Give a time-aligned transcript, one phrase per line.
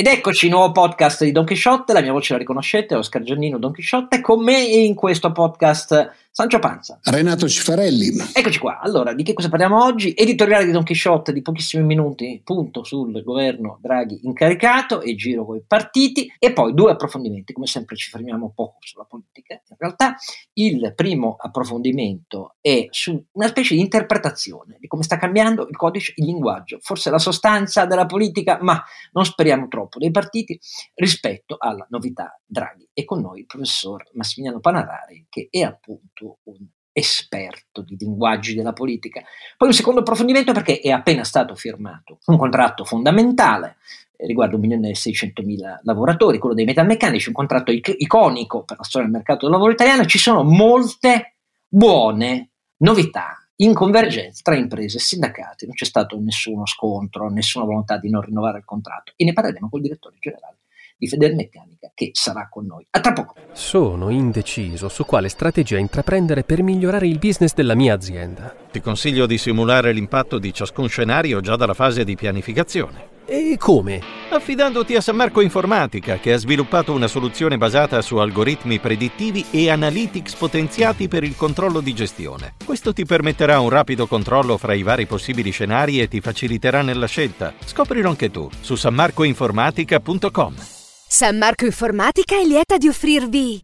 [0.00, 3.70] Ed eccoci, nuovo podcast di Don Chisciotte, la mia voce la riconoscete, Oscar Giannino Don
[3.70, 7.00] Chisciotte, con me in questo podcast Sancio Panza.
[7.02, 8.12] Renato Cifarelli.
[8.32, 10.14] Eccoci qua, allora di che cosa parliamo oggi?
[10.16, 15.56] Editoriale di Don Chisciotte di pochissimi minuti, punto sul governo Draghi incaricato e giro con
[15.56, 19.54] i partiti e poi due approfondimenti, come sempre ci fermiamo poco sulla politica.
[19.54, 20.14] In realtà
[20.52, 26.12] il primo approfondimento è su una specie di interpretazione di come sta cambiando il codice,
[26.14, 28.80] il linguaggio, forse la sostanza della politica, ma
[29.12, 30.56] non speriamo troppo dei partiti
[30.94, 32.88] rispetto alla novità Draghi.
[32.92, 38.54] E con noi il professor Massimiliano Panarari che è appunto diventato un esperto di linguaggi
[38.54, 39.22] della politica.
[39.56, 43.76] Poi un secondo approfondimento perché è appena stato firmato un contratto fondamentale
[44.16, 49.16] eh, riguardo 1.600.000 lavoratori, quello dei metalmeccanici, un contratto ic- iconico per la storia del
[49.16, 55.66] mercato del lavoro italiano, ci sono molte buone novità in convergenza tra imprese e sindacati,
[55.66, 59.68] non c'è stato nessuno scontro, nessuna volontà di non rinnovare il contratto e ne parleremo
[59.68, 60.59] col direttore generale
[61.00, 62.86] di Federmeccanica che sarà con noi.
[62.90, 63.34] A tra poco.
[63.52, 68.54] Sono indeciso su quale strategia intraprendere per migliorare il business della mia azienda.
[68.70, 73.18] Ti consiglio di simulare l'impatto di ciascun scenario già dalla fase di pianificazione.
[73.24, 74.02] E come?
[74.30, 79.70] Affidandoti a San Marco Informatica, che ha sviluppato una soluzione basata su algoritmi predittivi e
[79.70, 82.54] analytics potenziati per il controllo di gestione.
[82.62, 87.06] Questo ti permetterà un rapido controllo fra i vari possibili scenari e ti faciliterà nella
[87.06, 87.54] scelta.
[87.64, 90.79] Scoprilo anche tu su sanmarcoinformatica.com.
[91.12, 93.62] San Marco Informatica è lieta di offrirvi.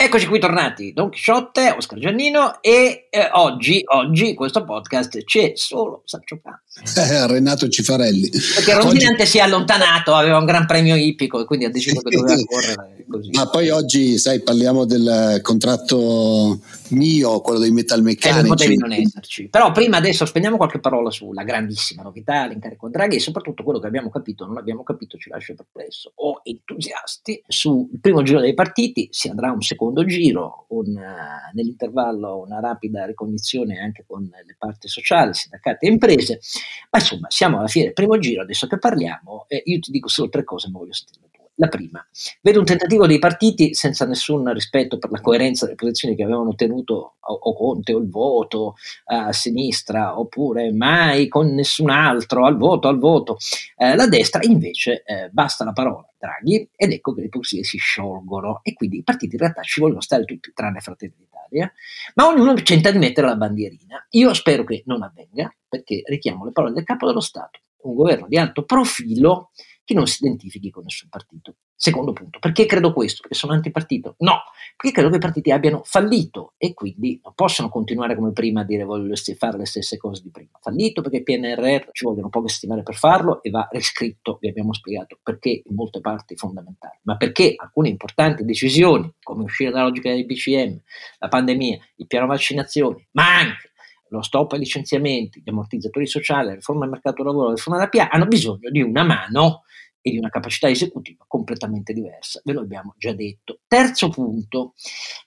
[0.00, 6.02] Eccoci qui tornati, Don Chisciotte, Oscar Giannino e eh, oggi, oggi questo podcast c'è solo
[6.04, 6.66] Sancio Panza.
[6.94, 8.30] Eh, Renato Cifarelli.
[8.30, 9.30] Perché Rondinante oggi...
[9.30, 13.04] si è allontanato, aveva un gran premio ippico e quindi ha deciso che doveva correre
[13.08, 13.30] così.
[13.32, 16.60] Ma poi oggi, sai, parliamo del contratto
[16.90, 18.38] mio, quello dei metalmeccanici.
[18.38, 19.48] Eh, non potevi non esserci.
[19.48, 23.88] Però prima adesso spendiamo qualche parola sulla grandissima novità, l'incarico Draghi e soprattutto quello che
[23.88, 27.42] abbiamo capito, non abbiamo capito, ci lascia perplesso o entusiasti.
[27.48, 33.06] Sul primo giro dei partiti si andrà un secondo secondo giro, una, nell'intervallo una rapida
[33.06, 36.40] ricognizione anche con le parti sociali, sindacati e imprese,
[36.90, 40.08] ma insomma siamo alla fine del primo giro, adesso che parliamo, eh, io ti dico
[40.08, 41.27] solo tre cose, ma voglio sentire
[41.58, 42.06] la prima,
[42.40, 46.54] vedo un tentativo dei partiti senza nessun rispetto per la coerenza delle posizioni che avevano
[46.54, 48.76] tenuto o, o Conte o il voto
[49.06, 53.38] a sinistra, oppure mai con nessun altro al voto, al voto.
[53.76, 57.78] Eh, la destra invece eh, basta la parola Draghi ed ecco che le posizioni si
[57.78, 61.72] sciolgono e quindi i partiti in realtà ci vogliono stare tutti tranne Fratelli d'Italia,
[62.14, 64.06] ma ognuno tenta di mettere la bandierina.
[64.10, 68.28] Io spero che non avvenga perché richiamo le parole del capo dello Stato, un governo
[68.28, 69.50] di alto profilo
[69.88, 71.54] che non si identifichi con nessun partito.
[71.74, 73.22] Secondo punto, perché credo questo?
[73.22, 74.16] Perché sono antipartito?
[74.18, 74.42] No,
[74.76, 78.64] perché credo che i partiti abbiano fallito e quindi non possono continuare come prima a
[78.64, 80.58] dire voglio fare le stesse cose di prima.
[80.60, 85.18] Fallito perché PNRR ci vogliono poche settimane per farlo e va riscritto, vi abbiamo spiegato
[85.22, 90.26] perché in molte parti fondamentali, ma perché alcune importanti decisioni, come uscire dalla logica dei
[90.26, 90.78] BCM,
[91.18, 93.70] la pandemia, il piano vaccinazioni, ma anche
[94.10, 97.78] lo stop ai licenziamenti, gli ammortizzatori sociali, la riforma del mercato del lavoro, la riforma
[97.78, 99.62] della PA, hanno bisogno di una mano
[100.00, 103.60] e di una capacità esecutiva completamente diversa, ve lo abbiamo già detto.
[103.66, 104.74] Terzo punto,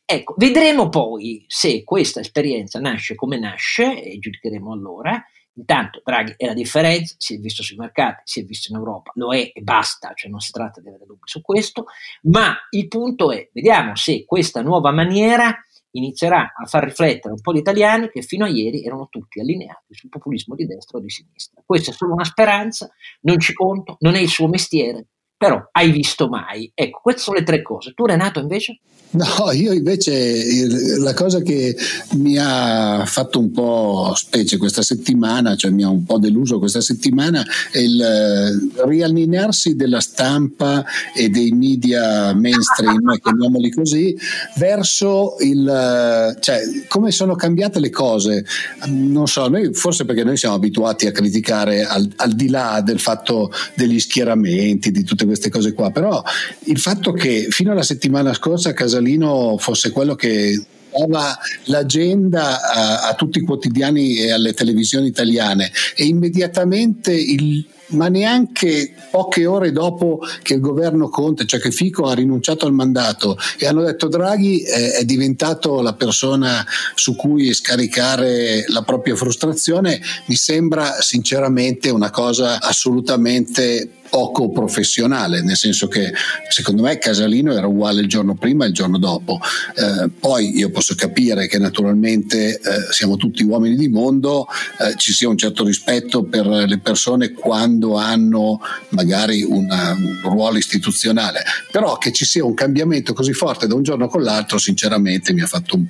[0.06, 5.24] ecco, vedremo poi se questa esperienza nasce come nasce e giudicheremo allora.
[5.56, 9.12] Intanto Draghi è la differenza, si è visto sui mercati, si è visto in Europa,
[9.16, 11.88] lo è e basta, cioè non si tratta di avere dubbi su questo,
[12.24, 15.54] ma il punto è, vediamo se questa nuova maniera
[15.92, 19.94] inizierà a far riflettere un po' gli italiani che fino a ieri erano tutti allineati
[19.94, 21.62] sul populismo di destra o di sinistra.
[21.66, 22.90] Questa è solo una speranza,
[23.22, 25.08] non ci conto, non è il suo mestiere,
[25.42, 26.72] però hai visto mai?
[26.72, 27.94] Ecco, queste sono le tre cose.
[27.96, 28.78] Tu Renato invece?
[29.14, 31.76] No, io invece la cosa che
[32.14, 36.80] mi ha fatto un po' specie questa settimana, cioè mi ha un po' deluso questa
[36.80, 44.16] settimana, è il eh, riallinearsi della stampa e dei media mainstream, chiamiamoli così,
[44.56, 45.68] verso il...
[45.68, 48.46] Eh, cioè come sono cambiate le cose.
[48.86, 53.00] Non so, noi, forse perché noi siamo abituati a criticare al, al di là del
[53.00, 56.22] fatto degli schieramenti, di tutte queste queste cose qua, però
[56.66, 60.62] il fatto che fino alla settimana scorsa Casalino fosse quello che
[60.98, 68.08] dava l'agenda a, a, tutti i quotidiani e alle televisioni italiane e immediatamente il, ma
[68.08, 73.38] neanche poche ore dopo che il governo Conte, cioè che Fico ha rinunciato al mandato
[73.58, 76.66] e hanno detto Draghi è, è diventato la persona
[76.96, 85.56] su cui scaricare la propria frustrazione, mi sembra sinceramente una cosa assolutamente poco professionale, nel
[85.56, 86.12] senso che
[86.50, 89.40] secondo me Casalino era uguale il giorno prima e il giorno dopo.
[89.74, 92.60] Eh, poi io posso capire che naturalmente eh,
[92.92, 94.48] siamo tutti uomini di mondo,
[94.80, 100.58] eh, ci sia un certo rispetto per le persone quando hanno magari una, un ruolo
[100.58, 105.34] istituzionale, però che ci sia un cambiamento così forte da un giorno con l'altro sinceramente
[105.34, 105.86] mi ha fatto un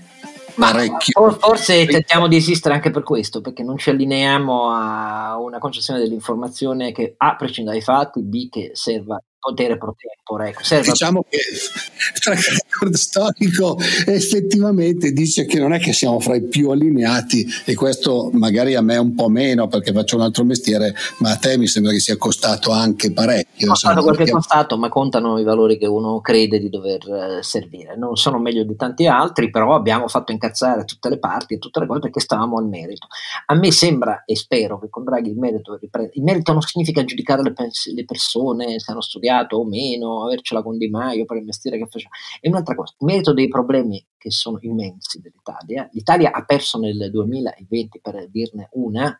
[0.55, 1.38] parecchio.
[1.39, 6.91] forse tentiamo di esistere anche per questo, perché non ci allineiamo a una concezione dell'informazione
[6.91, 10.49] che A prescinda dai fatti, B che serva potere pro tempore.
[10.49, 16.43] Ecco, diciamo che il record storico effettivamente dice che non è che siamo fra i
[16.43, 20.93] più allineati e questo magari a me un po' meno perché faccio un altro mestiere,
[21.17, 23.69] ma a te mi sembra che sia costato anche parecchio.
[23.69, 27.43] Costato quel che è costato, ma contano i valori che uno crede di dover eh,
[27.43, 27.97] servire.
[27.97, 31.79] Non sono meglio di tanti altri, però abbiamo fatto incazzare tutte le parti e tutte
[31.79, 33.07] le cose perché stavamo al merito.
[33.47, 36.11] A me sembra e spero che con Draghi il merito riprenda.
[36.13, 40.61] Il merito non significa giudicare le, pers- le persone se hanno studiato o meno, avercela
[40.61, 42.13] con Di Maio per il mestiere che facciamo.
[42.39, 47.09] E un'altra cosa, il merito dei problemi che sono immensi dell'Italia, l'Italia ha perso nel
[47.09, 49.19] 2020, per dirne una,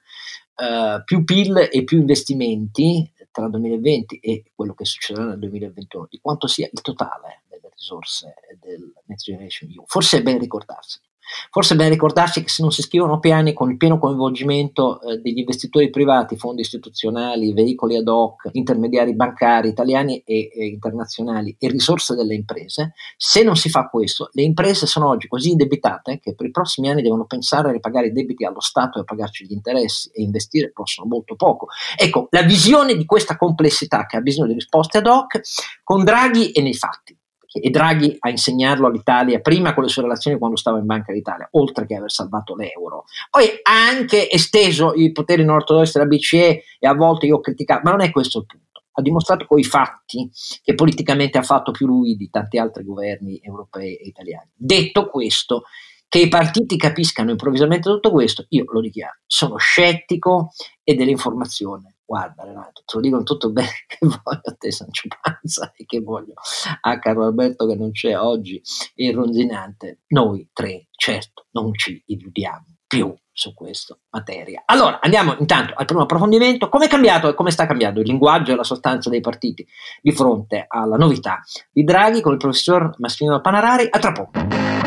[0.53, 6.05] Uh, più PIL e più investimenti tra il 2020 e quello che succederà nel 2021,
[6.07, 9.83] di quanto sia il totale delle risorse del Next Generation EU.
[9.87, 11.05] Forse è ben ricordarselo.
[11.50, 15.18] Forse è bene ricordarci che se non si scrivono piani con il pieno coinvolgimento eh,
[15.18, 21.68] degli investitori privati, fondi istituzionali, veicoli ad hoc, intermediari bancari italiani e, e, internazionali e
[21.69, 26.36] risorse delle imprese, se non si fa questo, le imprese sono oggi così indebitate che
[26.36, 29.45] per i prossimi anni devono pensare a ripagare i debiti allo Stato e a pagarci
[29.45, 31.68] gli interessi e investire possono molto poco.
[31.98, 35.42] Ecco, la visione di questa complessità che ha bisogno di risposte ad hoc
[35.83, 37.16] con Draghi e nei fatti
[37.53, 41.48] e Draghi a insegnarlo all'Italia prima con le sue relazioni quando stava in Banca d'Italia,
[41.51, 43.06] oltre che aver salvato l'euro.
[43.30, 47.81] Poi ha anche esteso i poteri ortodossi della BCE e a volte io ho criticato,
[47.83, 48.83] ma non è questo il punto.
[48.94, 50.30] Ha dimostrato con i fatti
[50.62, 54.50] che politicamente ha fatto più lui di tanti altri governi europei e italiani.
[54.54, 55.63] Detto questo,
[56.09, 60.51] che i partiti capiscano improvvisamente tutto questo, io lo dichiaro, sono scettico
[60.83, 65.71] e dell'informazione guarda Renato, te lo dico tutto bene che voglio a te Sancio Panza
[65.73, 66.33] e che voglio
[66.81, 68.61] a Carlo Alberto che non c'è oggi,
[68.95, 74.63] il ronzinante, noi tre certo non ci illudiamo più su questa materia.
[74.65, 76.67] Allora, andiamo intanto al primo approfondimento.
[76.67, 79.65] Come è cambiato e come sta cambiando il linguaggio e la sostanza dei partiti
[80.01, 81.39] di fronte alla novità
[81.71, 83.87] di Draghi con il professor Massimiliano Panarari?
[83.89, 84.81] A tra poco.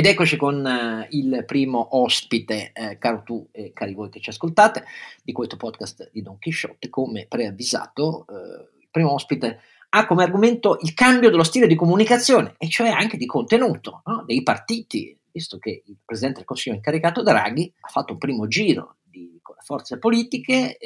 [0.00, 4.30] Ed eccoci con uh, il primo ospite, eh, caro tu e cari voi che ci
[4.30, 4.86] ascoltate,
[5.22, 6.88] di questo podcast di Don Quixote.
[6.88, 9.60] Come preavvisato, eh, il primo ospite
[9.90, 14.24] ha come argomento il cambio dello stile di comunicazione, e cioè anche di contenuto no?
[14.24, 19.00] dei partiti, visto che il Presidente del Consiglio incaricato Draghi ha fatto un primo giro
[19.02, 20.78] di, con le forze politiche,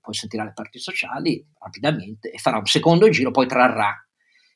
[0.00, 4.04] poi sentirà le parti sociali rapidamente e farà un secondo giro, poi trarrà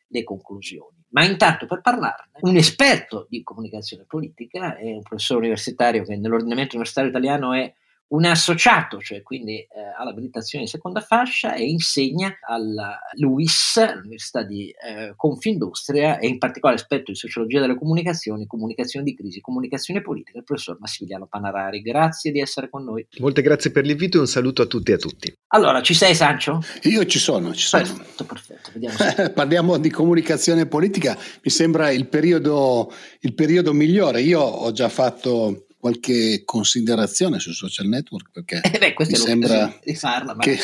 [0.09, 1.05] le conclusioni.
[1.11, 6.75] Ma intanto per parlarne, un esperto di comunicazione politica è un professore universitario che nell'ordinamento
[6.75, 7.73] universitario italiano è
[8.09, 9.69] un associato, cioè quindi eh,
[9.99, 16.39] ha l'abilitazione di seconda fascia e insegna alla LUIS, l'Università di eh, Confindustria, e in
[16.39, 21.81] particolare esperto di sociologia delle comunicazioni, comunicazione di crisi, comunicazione politica, il professor Massimiliano Panarari.
[21.81, 23.07] Grazie di essere con noi.
[23.19, 25.35] Molte grazie per l'invito e un saluto a tutti e a tutti.
[25.49, 26.61] Allora, ci sei Sancio?
[26.83, 27.83] Io ci sono, ci sono.
[27.83, 28.71] Perfetto, perfetto.
[28.73, 34.21] Vediamo Parliamo di comunicazione politica, mi sembra il periodo, il periodo migliore.
[34.21, 39.95] Io ho già fatto qualche considerazione sui social network perché eh beh, mi sembra di
[39.95, 40.59] farla, ma che...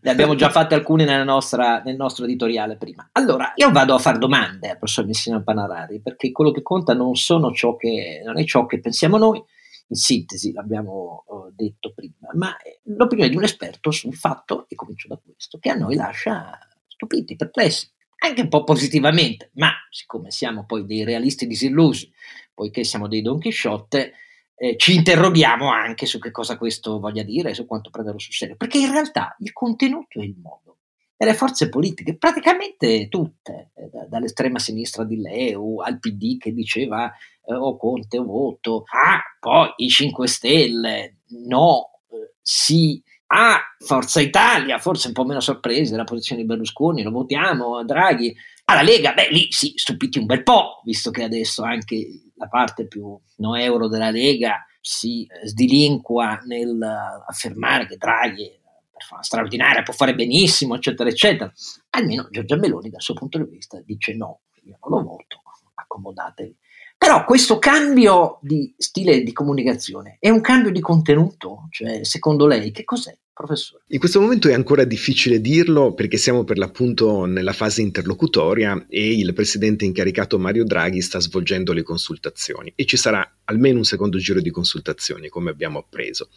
[0.00, 3.08] ne abbiamo già fatte alcune nostra, nel nostro editoriale prima.
[3.12, 7.12] Allora, io vado a fare domande al professor Messina Panarari perché quello che conta non,
[7.12, 9.42] che, non è ciò che pensiamo noi,
[9.88, 15.08] in sintesi l'abbiamo uh, detto prima, ma l'opinione di un esperto sul fatto, e comincio
[15.08, 20.64] da questo, che a noi lascia stupiti, perplessi, anche un po' positivamente, ma siccome siamo
[20.64, 22.10] poi dei realisti disillusi,
[22.54, 24.14] poiché siamo dei Don Chisciotte,
[24.54, 28.34] eh, ci interroghiamo anche su che cosa questo voglia dire e su quanto prenderlo sul
[28.34, 30.78] serio, perché in realtà il contenuto è il modo.
[31.16, 36.52] E le forze politiche, praticamente tutte, eh, da, dall'estrema sinistra di Leu al PD che
[36.52, 37.12] diceva
[37.44, 43.00] eh, o Conte o voto, ah, poi i 5 Stelle, no, eh, sì,
[43.32, 48.34] ah, Forza Italia, forse un po' meno sorpresi della posizione di Berlusconi, lo votiamo, Draghi,
[48.64, 52.86] alla Lega, beh lì sì, stupiti un bel po', visto che adesso anche la parte
[52.86, 56.80] più no euro della Lega si eh, sdilinqua nel
[57.26, 58.60] affermare che Draghi
[59.02, 61.52] fare straordinaria può fare benissimo, eccetera, eccetera.
[61.90, 65.42] Almeno Giorgia Meloni dal suo punto di vista dice no, io non lo voto,
[65.74, 66.56] accomodatevi
[67.02, 71.66] Però questo cambio di stile di comunicazione è un cambio di contenuto?
[71.68, 73.12] Cioè, secondo lei, che cos'è?
[73.32, 73.82] Professore.
[73.88, 79.18] In questo momento è ancora difficile dirlo perché siamo per l'appunto nella fase interlocutoria e
[79.18, 84.18] il presidente incaricato Mario Draghi sta svolgendo le consultazioni e ci sarà almeno un secondo
[84.18, 86.28] giro di consultazioni come abbiamo appreso.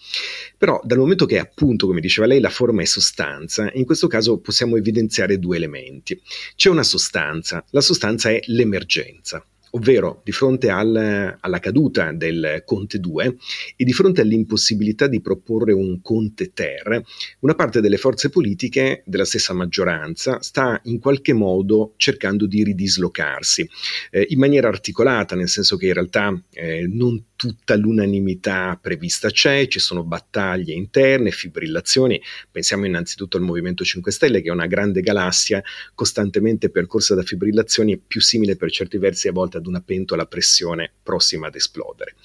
[0.57, 4.39] Però dal momento che appunto, come diceva lei, la forma è sostanza, in questo caso
[4.39, 6.19] possiamo evidenziare due elementi.
[6.55, 12.99] C'è una sostanza, la sostanza è l'emergenza ovvero di fronte al, alla caduta del Conte
[12.99, 13.35] 2
[13.75, 17.03] e di fronte all'impossibilità di proporre un Conte Ter,
[17.39, 23.69] una parte delle forze politiche della stessa maggioranza sta in qualche modo cercando di ridislocarsi
[24.11, 29.67] eh, in maniera articolata, nel senso che in realtà eh, non tutta l'unanimità prevista c'è,
[29.67, 32.19] ci sono battaglie interne, fibrillazioni.
[32.49, 37.99] Pensiamo innanzitutto al Movimento 5 Stelle, che è una grande galassia costantemente percorsa da fibrillazioni,
[37.99, 42.15] più simile per certi versi a volte ad una pentola a pressione prossima ad esplodere.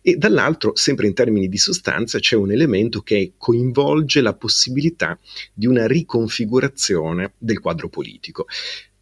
[0.00, 5.18] E dall'altro, sempre in termini di sostanza, c'è un elemento che coinvolge la possibilità
[5.52, 8.46] di una riconfigurazione del quadro politico.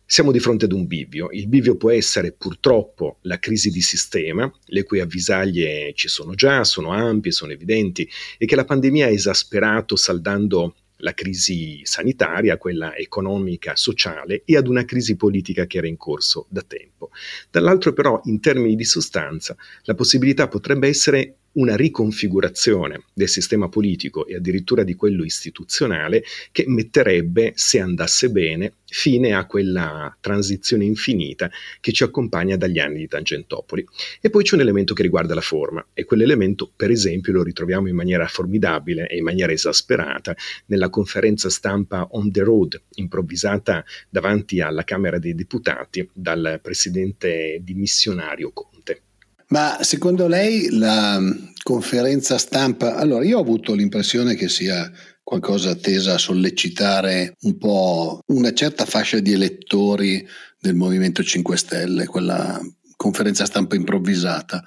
[0.08, 1.30] Siamo di fronte ad un bivio.
[1.32, 6.62] Il bivio può essere purtroppo la crisi di sistema, le cui avvisaglie ci sono già,
[6.62, 8.08] sono ampie, sono evidenti
[8.38, 14.68] e che la pandemia ha esasperato saldando la crisi sanitaria, quella economica, sociale e ad
[14.68, 17.10] una crisi politica che era in corso da tempo.
[17.50, 24.26] Dall'altro però, in termini di sostanza, la possibilità potrebbe essere una riconfigurazione del sistema politico
[24.26, 31.50] e addirittura di quello istituzionale che metterebbe, se andasse bene, fine a quella transizione infinita
[31.80, 33.86] che ci accompagna dagli anni di Tangentopoli.
[34.20, 37.88] E poi c'è un elemento che riguarda la forma e quell'elemento, per esempio, lo ritroviamo
[37.88, 40.36] in maniera formidabile e in maniera esasperata
[40.66, 48.52] nella conferenza stampa on the road improvvisata davanti alla Camera dei Deputati dal presidente dimissionario
[48.52, 49.05] Conte.
[49.49, 51.21] Ma secondo lei la
[51.62, 54.91] conferenza stampa, allora io ho avuto l'impressione che sia
[55.23, 60.26] qualcosa tesa a sollecitare un po' una certa fascia di elettori
[60.59, 62.61] del Movimento 5 Stelle, quella
[62.97, 64.65] conferenza stampa improvvisata,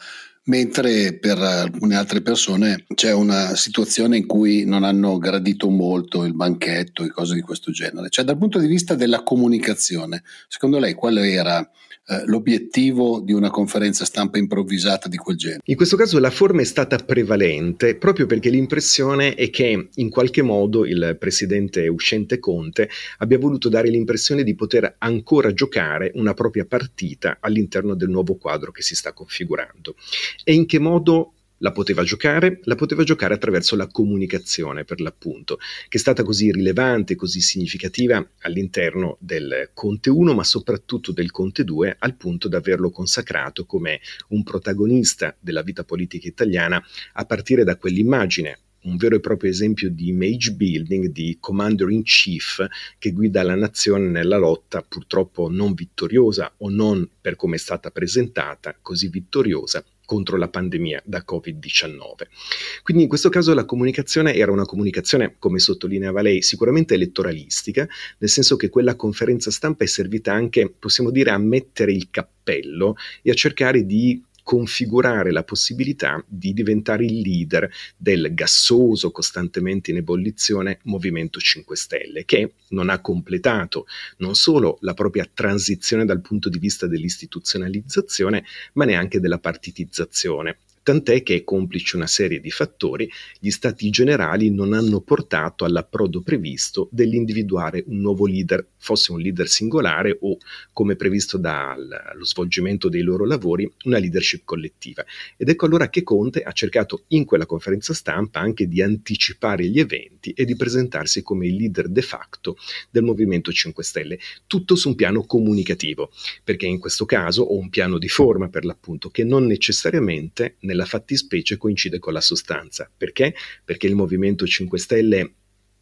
[0.49, 6.33] mentre per alcune altre persone c'è una situazione in cui non hanno gradito molto il
[6.33, 8.09] banchetto e cose di questo genere.
[8.09, 11.69] Cioè dal punto di vista della comunicazione, secondo lei qual era
[12.11, 15.61] eh, l'obiettivo di una conferenza stampa improvvisata di quel genere.
[15.65, 20.41] In questo caso la forma è stata prevalente proprio perché l'impressione è che in qualche
[20.41, 22.89] modo il presidente uscente Conte
[23.19, 28.71] abbia voluto dare l'impressione di poter ancora giocare una propria partita all'interno del nuovo quadro
[28.71, 29.93] che si sta configurando.
[30.43, 32.61] E in che modo la poteva giocare?
[32.63, 35.57] La poteva giocare attraverso la comunicazione, per l'appunto,
[35.89, 41.65] che è stata così rilevante, così significativa all'interno del Conte 1, ma soprattutto del Conte
[41.65, 46.81] 2, al punto da averlo consacrato come un protagonista della vita politica italiana
[47.13, 52.01] a partire da quell'immagine un vero e proprio esempio di image building, di commander in
[52.03, 52.65] chief
[52.97, 57.91] che guida la nazione nella lotta purtroppo non vittoriosa o non per come è stata
[57.91, 62.81] presentata, così vittoriosa contro la pandemia da Covid-19.
[62.81, 67.87] Quindi in questo caso la comunicazione era una comunicazione, come sottolineava lei, sicuramente elettoralistica,
[68.17, 72.95] nel senso che quella conferenza stampa è servita anche, possiamo dire, a mettere il cappello
[73.21, 79.97] e a cercare di configurare la possibilità di diventare il leader del gassoso, costantemente in
[79.97, 83.85] ebollizione Movimento 5 Stelle, che non ha completato
[84.17, 90.57] non solo la propria transizione dal punto di vista dell'istituzionalizzazione, ma neanche della partitizzazione
[90.89, 93.07] tant'è che, complice una serie di fattori,
[93.39, 99.47] gli stati generali non hanno portato all'approdo previsto dell'individuare un nuovo leader, fosse un leader
[99.47, 100.37] singolare o,
[100.73, 105.05] come previsto dallo svolgimento dei loro lavori, una leadership collettiva.
[105.37, 109.79] Ed ecco allora che Conte ha cercato in quella conferenza stampa anche di anticipare gli
[109.79, 112.57] eventi e di presentarsi come il leader de facto
[112.89, 114.17] del Movimento 5 Stelle,
[114.47, 116.09] tutto su un piano comunicativo,
[116.43, 120.77] perché in questo caso, o un piano di forma per l'appunto, che non necessariamente nella
[120.79, 122.89] nella fattispecie coincide con la sostanza.
[122.95, 123.35] Perché?
[123.65, 125.33] Perché il Movimento 5 Stelle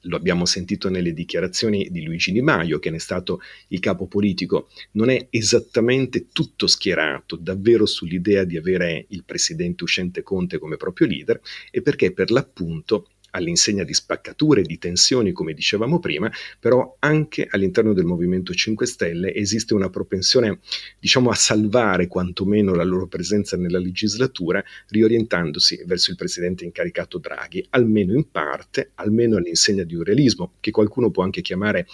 [0.01, 4.07] lo abbiamo sentito nelle dichiarazioni di Luigi Di Maio, che ne è stato il capo
[4.07, 10.77] politico, non è esattamente tutto schierato davvero sull'idea di avere il presidente uscente Conte come
[10.77, 16.97] proprio leader, e perché per l'appunto all'insegna di spaccature di tensioni, come dicevamo prima, però
[16.99, 20.59] anche all'interno del Movimento 5 Stelle esiste una propensione,
[20.99, 27.65] diciamo, a salvare quantomeno la loro presenza nella legislatura, riorientandosi verso il presidente incaricato Draghi,
[27.71, 31.87] almeno in parte, almeno all'insegna di un realismo, che qualcuno può anche chiamare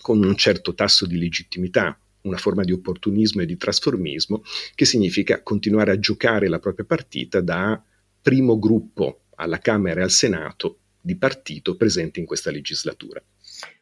[0.00, 4.42] con un certo tasso di legittimità una forma di opportunismo e di trasformismo
[4.74, 7.82] che significa continuare a giocare la propria partita da
[8.20, 13.22] primo gruppo alla Camera e al Senato di partito presenti in questa legislatura.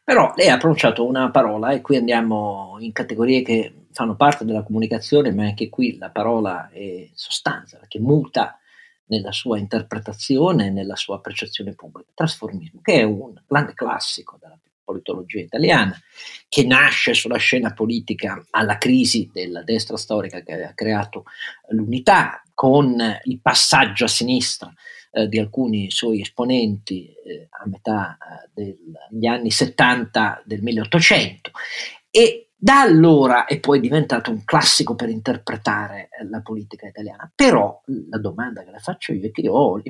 [0.03, 4.63] Però lei ha pronunciato una parola e qui andiamo in categorie che fanno parte della
[4.63, 8.57] comunicazione, ma anche qui la parola è sostanza, perché muta
[9.05, 12.09] nella sua interpretazione, nella sua percezione pubblica.
[12.13, 15.95] Trasformismo, che è un grande classico della politologia italiana,
[16.47, 21.25] che nasce sulla scena politica alla crisi della destra storica che ha creato
[21.69, 24.73] l'unità, con il passaggio a sinistra
[25.11, 28.77] eh, di alcuni suoi esponenti eh, a metà eh,
[29.09, 31.51] degli anni 70 del 1800
[32.09, 37.31] e da allora è poi diventato un classico per interpretare eh, la politica italiana.
[37.33, 39.81] Però la domanda che le faccio io è che io ho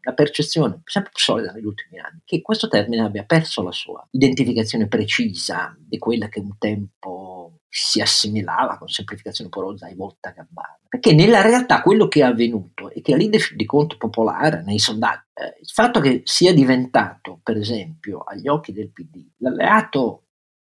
[0.00, 4.06] la percezione, sempre più solida negli ultimi anni, che questo termine abbia perso la sua
[4.12, 7.35] identificazione precisa di quella che un tempo
[7.82, 10.78] si assimilava con semplificazione porosa ai Volta Gabbana.
[10.88, 14.78] Perché nella realtà quello che è avvenuto è che a leadership di conto popolare, nei
[14.78, 20.22] sondaggi, eh, il fatto che sia diventato, per esempio, agli occhi del PD, l'alleato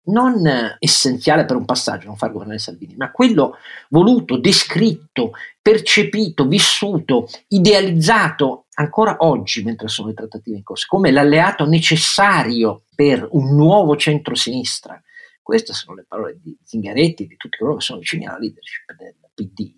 [0.07, 0.41] non
[0.79, 3.55] essenziale per un passaggio, non far governare Salvini, ma quello
[3.89, 11.65] voluto, descritto, percepito, vissuto, idealizzato ancora oggi, mentre sono le trattative in corso, come l'alleato
[11.65, 15.01] necessario per un nuovo centro-sinistra.
[15.47, 18.93] Queste sono le parole di Zingaretti e di tutti coloro che sono vicini alla leadership
[18.97, 19.73] del PD.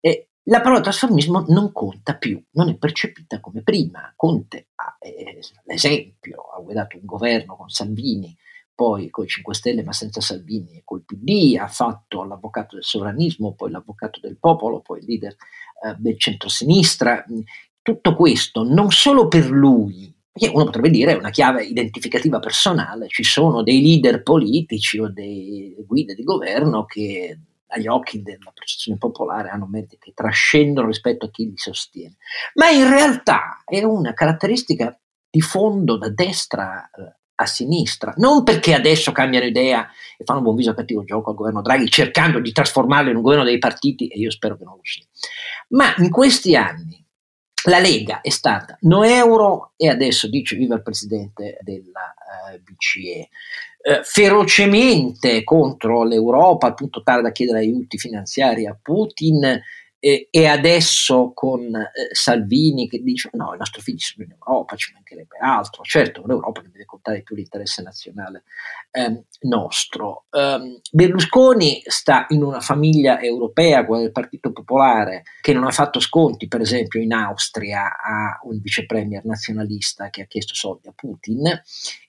[0.00, 4.12] E la parola trasformismo non conta più, non è percepita come prima.
[4.14, 8.36] Conte ha eh, l'esempio, ha guidato un governo con Salvini
[8.74, 12.84] poi con i 5 Stelle ma senza Salvini e col PD, ha fatto l'avvocato del
[12.84, 17.24] sovranismo, poi l'avvocato del popolo, poi il leader eh, del centrosinistra.
[17.80, 23.08] Tutto questo non solo per lui, perché uno potrebbe dire è una chiave identificativa personale,
[23.08, 27.40] ci sono dei leader politici o dei guide di governo che
[27.70, 32.16] agli occhi della percezione popolare hanno meriti che trascendono rispetto a chi li sostiene,
[32.54, 34.96] ma in realtà è una caratteristica
[35.28, 39.86] di fondo da destra eh, a sinistra, non perché adesso cambiano idea
[40.16, 43.16] e fanno un buon viso a cattivo gioco al governo Draghi cercando di trasformarlo in
[43.16, 45.04] un governo dei partiti e io spero che non lo sia.
[45.68, 46.97] Ma in questi anni
[47.64, 52.14] la Lega è stata no euro e adesso dice viva il presidente della
[52.52, 53.28] eh, BCE,
[53.80, 59.60] eh, ferocemente contro l'Europa al punto tale da chiedere aiuti finanziari a Putin
[60.00, 64.76] e, e adesso con eh, Salvini che dice no, i nostri figli sono in Europa,
[64.76, 68.44] ci mancherebbe altro, certo un'Europa che deve contare più l'interesse nazionale
[68.92, 70.26] ehm, nostro.
[70.30, 76.00] Um, Berlusconi sta in una famiglia europea, quella del Partito Popolare, che non ha fatto
[76.00, 80.92] sconti, per esempio in Austria a un vice premier nazionalista che ha chiesto soldi a
[80.94, 81.60] Putin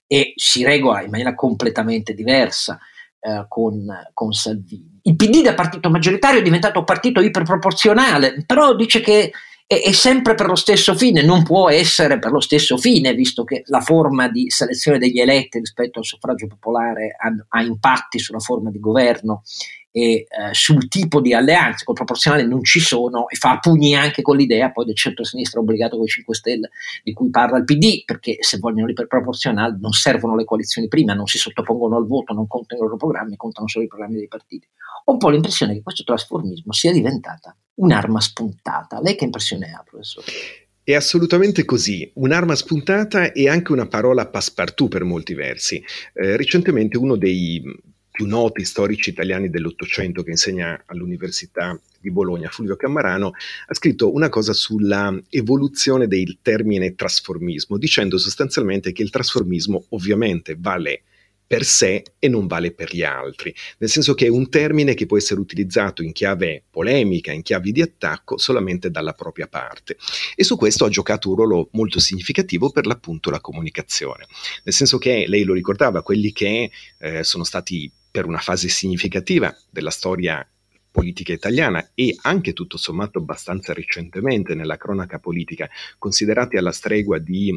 [0.06, 2.78] e si regola in maniera completamente diversa
[3.20, 4.89] eh, con, con, Salvini.
[5.10, 9.32] Il PD da partito maggioritario è diventato partito iperproporzionale, però dice che
[9.66, 13.42] è, è, sempre per lo stesso fine, non può essere per lo stesso fine, visto
[13.42, 18.38] che la forma di selezione degli eletti rispetto al suffragio popolare ha, ha impatti sulla
[18.38, 19.42] forma di governo
[19.92, 24.22] e eh, sul tipo di alleanze col proporzionale non ci sono e fa pugni anche
[24.22, 26.70] con l'idea poi del centro-sinistra obbligato con i 5 Stelle
[27.02, 31.26] di cui parla il PD perché se vogliono l'iperproporzionale non servono le coalizioni prima, non
[31.26, 34.68] si sottopongono al voto, non contano i loro programmi, contano solo i programmi dei partiti.
[35.04, 39.00] Ho un po' l'impressione che questo trasformismo sia diventata un'arma spuntata.
[39.00, 40.26] Lei che impressione ha, professore?
[40.82, 45.82] È assolutamente così, un'arma spuntata e anche una parola passepartout per molti versi.
[46.14, 47.62] Eh, recentemente uno dei
[48.20, 53.32] più noti storici italiani dell'Ottocento che insegna all'Università di Bologna, Fulvio Cammarano,
[53.66, 60.54] ha scritto una cosa sulla evoluzione del termine trasformismo, dicendo sostanzialmente che il trasformismo ovviamente
[60.58, 61.04] vale
[61.46, 65.06] per sé e non vale per gli altri, nel senso che è un termine che
[65.06, 69.96] può essere utilizzato in chiave polemica, in chiave di attacco, solamente dalla propria parte.
[70.36, 74.26] E su questo ha giocato un ruolo molto significativo per l'appunto la comunicazione,
[74.62, 79.54] nel senso che lei lo ricordava, quelli che eh, sono stati per una fase significativa
[79.70, 80.46] della storia
[80.90, 85.68] politica italiana e anche tutto sommato abbastanza recentemente nella cronaca politica,
[85.98, 87.56] considerati alla stregua di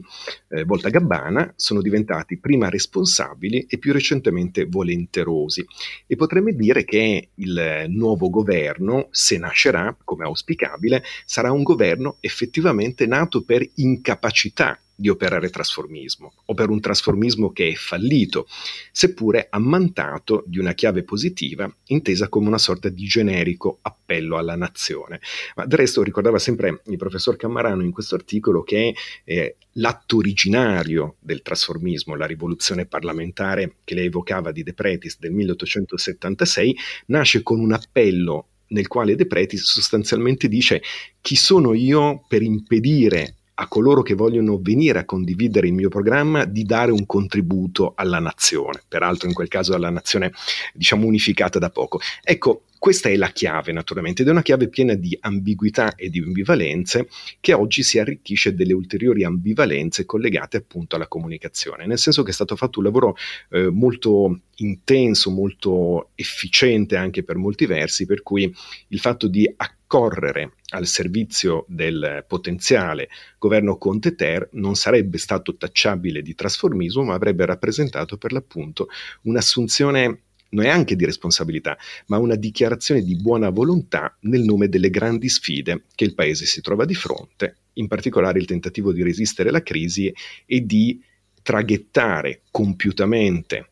[0.49, 5.65] eh, Volta Gabbana, sono diventati prima responsabili e più recentemente volenterosi.
[6.05, 13.07] E potremmo dire che il nuovo governo, se nascerà come auspicabile, sarà un governo effettivamente
[13.07, 18.47] nato per incapacità di operare trasformismo o per un trasformismo che è fallito,
[18.89, 25.19] seppure ammantato di una chiave positiva intesa come una sorta di generico appello alla nazione.
[25.57, 31.17] Ma del resto ricordava sempre il professor Cammarano in questo articolo che eh, l'atto originario
[31.19, 37.59] del trasformismo, la rivoluzione parlamentare che lei evocava di De Pretis del 1876, nasce con
[37.59, 40.81] un appello nel quale De Pretis sostanzialmente dice
[41.19, 46.45] chi sono io per impedire a coloro che vogliono venire a condividere il mio programma
[46.45, 50.31] di dare un contributo alla nazione, peraltro in quel caso alla nazione
[50.73, 51.99] diciamo unificata da poco.
[52.23, 56.19] Ecco, questa è la chiave naturalmente ed è una chiave piena di ambiguità e di
[56.19, 57.07] ambivalenze
[57.39, 62.33] che oggi si arricchisce delle ulteriori ambivalenze collegate appunto alla comunicazione, nel senso che è
[62.33, 63.15] stato fatto un lavoro
[63.51, 68.53] eh, molto intenso, molto efficiente anche per molti versi, per cui
[68.89, 69.49] il fatto di
[69.93, 77.13] accorrere al servizio del potenziale governo Conte Ter non sarebbe stato tacciabile di trasformismo, ma
[77.13, 78.87] avrebbe rappresentato per l'appunto
[79.23, 81.77] un'assunzione neanche di responsabilità,
[82.07, 86.61] ma una dichiarazione di buona volontà nel nome delle grandi sfide che il Paese si
[86.61, 90.11] trova di fronte, in particolare il tentativo di resistere alla crisi
[90.45, 91.01] e di
[91.43, 93.69] traghettare compiutamente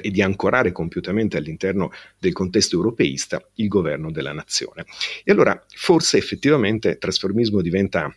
[0.00, 4.84] e di ancorare compiutamente all'interno del contesto europeista il governo della nazione.
[5.22, 8.14] E allora forse effettivamente trasformismo diventa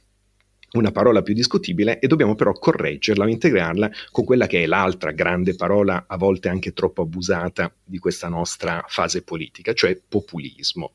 [0.74, 5.12] una parola più discutibile e dobbiamo però correggerla o integrarla con quella che è l'altra
[5.12, 10.94] grande parola, a volte anche troppo abusata, di questa nostra fase politica, cioè populismo.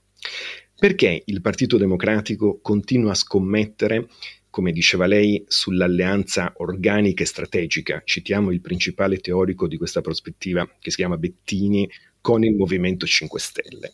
[0.78, 4.08] Perché il Partito Democratico continua a scommettere,
[4.52, 8.02] come diceva lei, sull'alleanza organica e strategica?
[8.04, 11.88] Citiamo il principale teorico di questa prospettiva, che si chiama Bettini,
[12.20, 13.92] con il Movimento 5 Stelle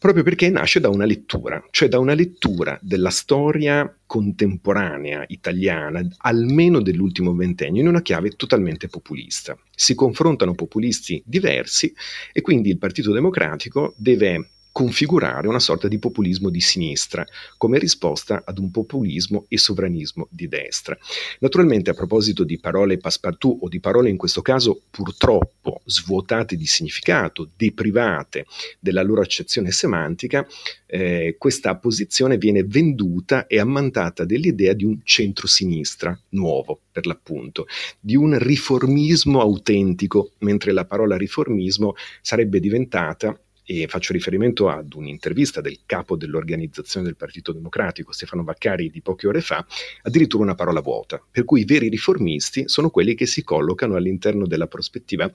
[0.00, 6.80] proprio perché nasce da una lettura, cioè da una lettura della storia contemporanea italiana, almeno
[6.80, 9.54] dell'ultimo ventennio, in una chiave totalmente populista.
[9.70, 11.92] Si confrontano populisti diversi
[12.32, 17.26] e quindi il Partito Democratico deve configurare una sorta di populismo di sinistra
[17.58, 20.96] come risposta ad un populismo e sovranismo di destra.
[21.40, 26.64] Naturalmente a proposito di parole passepartout o di parole in questo caso purtroppo svuotate di
[26.64, 28.46] significato, deprivate
[28.78, 30.46] della loro accezione semantica,
[30.86, 37.66] eh, questa posizione viene venduta e ammantata dell'idea di un centro-sinistra nuovo, per l'appunto,
[38.00, 43.38] di un riformismo autentico, mentre la parola riformismo sarebbe diventata
[43.70, 49.28] e faccio riferimento ad un'intervista del capo dell'organizzazione del Partito Democratico, Stefano Vaccari, di poche
[49.28, 49.64] ore fa,
[50.02, 54.48] addirittura una parola vuota, per cui i veri riformisti sono quelli che si collocano all'interno
[54.48, 55.32] della prospettiva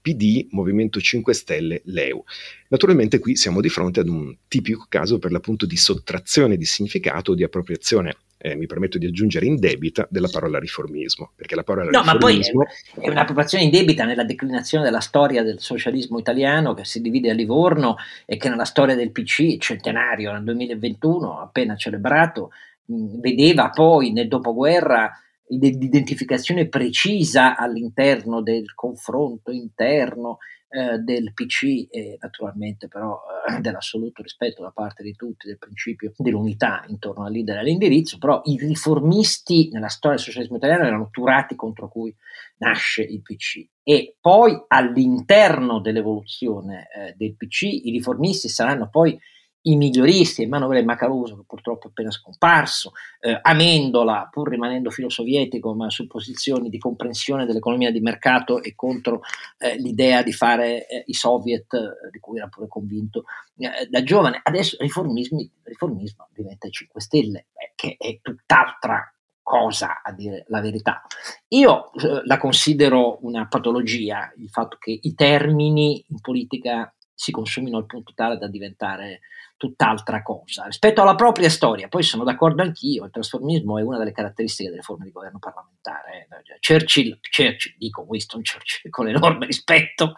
[0.00, 2.22] PD, Movimento 5 Stelle, Leu.
[2.68, 7.32] Naturalmente qui siamo di fronte ad un tipico caso per l'appunto di sottrazione di significato
[7.32, 11.62] o di appropriazione eh, mi permetto di aggiungere in debita della parola riformismo, perché la
[11.62, 12.58] parola no, riformismo...
[12.58, 17.00] ma poi è un'appropriazione in debita nella declinazione della storia del socialismo italiano che si
[17.00, 22.50] divide a Livorno e che nella storia del PC, centenario nel 2021, appena celebrato,
[22.86, 30.38] mh, vedeva poi nel dopoguerra l'identificazione precisa all'interno del confronto interno
[30.72, 36.12] eh, del PC e naturalmente però eh, dell'assoluto rispetto da parte di tutti del principio
[36.16, 41.08] dell'unità intorno al leader e all'indirizzo, però i riformisti nella storia del socialismo italiano erano
[41.10, 42.14] turati contro cui
[42.58, 49.18] nasce il PC e poi all'interno dell'evoluzione eh, del PC i riformisti saranno poi
[49.62, 55.88] i miglioristi, Emanuele Macaruso che purtroppo è appena scomparso, eh, Amendola pur rimanendo filosovietico ma
[55.90, 59.20] su posizioni di comprensione dell'economia di mercato e contro
[59.58, 63.24] eh, l'idea di fare eh, i soviet eh, di cui era pure convinto
[63.58, 64.40] eh, da giovane.
[64.42, 71.02] Adesso riformismo diventa i 5 Stelle, che è tutt'altra cosa a dire la verità.
[71.48, 77.76] Io eh, la considero una patologia il fatto che i termini in politica si consumino
[77.76, 79.20] al punto tale da diventare
[79.62, 81.86] tutt'altra cosa rispetto alla propria storia.
[81.86, 86.26] Poi sono d'accordo anch'io, il trasformismo è una delle caratteristiche delle forme di governo parlamentare.
[86.58, 90.14] Churchill, Churchill, dico Winston Churchill con enorme rispetto,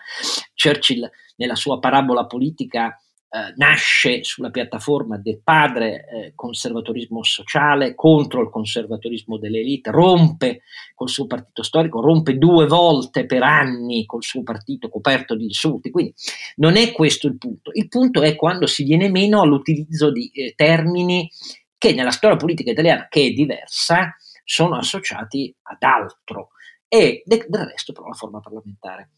[0.55, 2.99] Churchill nella sua parabola politica
[3.35, 10.61] eh, nasce sulla piattaforma del padre eh, conservatorismo sociale contro il conservatorismo dell'elite, rompe
[10.95, 15.91] col suo partito storico, rompe due volte per anni col suo partito coperto di insulti.
[15.91, 16.15] Quindi
[16.59, 17.73] non è questo il punto.
[17.73, 21.29] Il punto è quando si viene meno all'utilizzo di eh, termini
[21.77, 26.51] che nella storia politica italiana, che è diversa, sono associati ad altro
[26.87, 29.11] e del resto però la forma parlamentare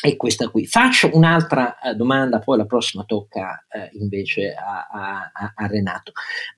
[0.00, 0.66] è questa qui.
[0.66, 6.12] Faccio un'altra eh, domanda, poi la prossima tocca eh, invece a, a, a, Renato.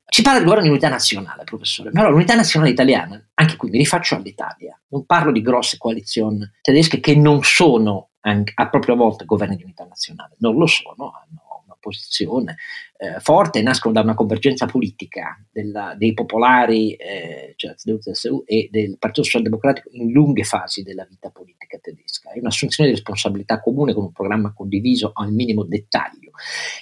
[0.06, 1.90] Ci parla governo di unità nazionale, professore.
[1.90, 7.00] Però l'unità nazionale italiana, anche qui mi rifaccio all'Italia, non parlo di grosse coalizioni tedesche
[7.00, 11.62] che non sono anche, a propria volta governi di unità nazionale, non lo sono, hanno
[11.64, 12.56] un'opposizione
[13.00, 17.74] eh, forte, nascono da una convergenza politica della, dei popolari eh, cioè
[18.44, 22.32] e del Partito Socialdemocratico in lunghe fasi della vita politica tedesca.
[22.32, 26.32] È un'assunzione di responsabilità comune con un programma condiviso al minimo dettaglio.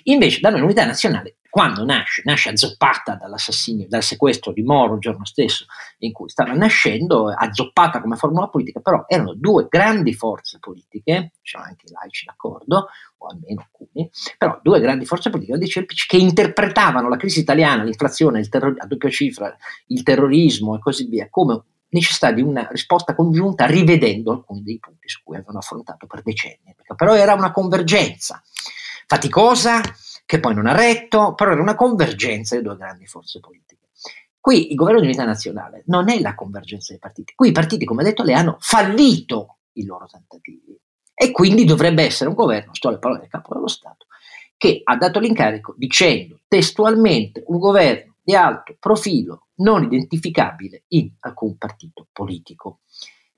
[0.04, 5.00] Invece da noi l'unità nazionale quando nasce, nasce azzoppata dall'assassinio, dal sequestro di Moro il
[5.00, 5.64] giorno stesso
[6.00, 11.64] in cui stava nascendo, azzoppata come formula politica, però erano due grandi forze politiche, diciamo
[11.64, 15.54] anche i laici d'accordo, o almeno alcuni, però due grandi forze politiche
[16.06, 19.54] che interpretavano la crisi italiana, l'inflazione, il terror- a doppia cifra,
[19.88, 25.08] il terrorismo e così via, come necessità di una risposta congiunta rivedendo alcuni dei punti
[25.08, 28.42] su cui avevano affrontato per decenni, però era una convergenza
[29.06, 29.80] faticosa,
[30.24, 33.88] che poi non ha retto, però era una convergenza delle due grandi forze politiche.
[34.40, 37.84] Qui il governo di unità nazionale non è la convergenza dei partiti, qui i partiti,
[37.84, 40.78] come detto, le hanno fallito i loro tentativi.
[41.14, 44.06] E quindi dovrebbe essere un governo, sto alle parole del capo dello Stato,
[44.56, 51.56] che ha dato l'incarico dicendo testualmente un governo di alto profilo non identificabile in alcun
[51.56, 52.80] partito politico.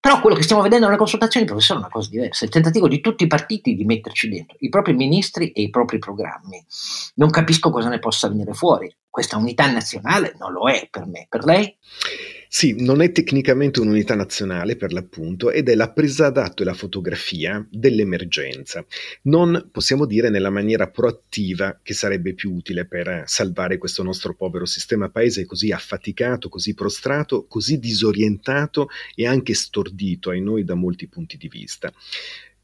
[0.00, 2.44] Però quello che stiamo vedendo nelle consultazioni, professore, è una cosa diversa.
[2.44, 5.98] Il tentativo di tutti i partiti di metterci dentro i propri ministri e i propri
[5.98, 6.64] programmi.
[7.16, 8.94] Non capisco cosa ne possa venire fuori.
[9.11, 11.26] Questa unità nazionale non lo è per me.
[11.28, 11.76] Per lei?
[12.50, 16.72] Sì, non è tecnicamente un'unità nazionale per l'appunto ed è la presa d'atto e la
[16.72, 18.84] fotografia dell'emergenza,
[19.24, 24.64] non possiamo dire nella maniera proattiva che sarebbe più utile per salvare questo nostro povero
[24.64, 31.06] sistema paese così affaticato, così prostrato, così disorientato e anche stordito ai noi da molti
[31.06, 31.92] punti di vista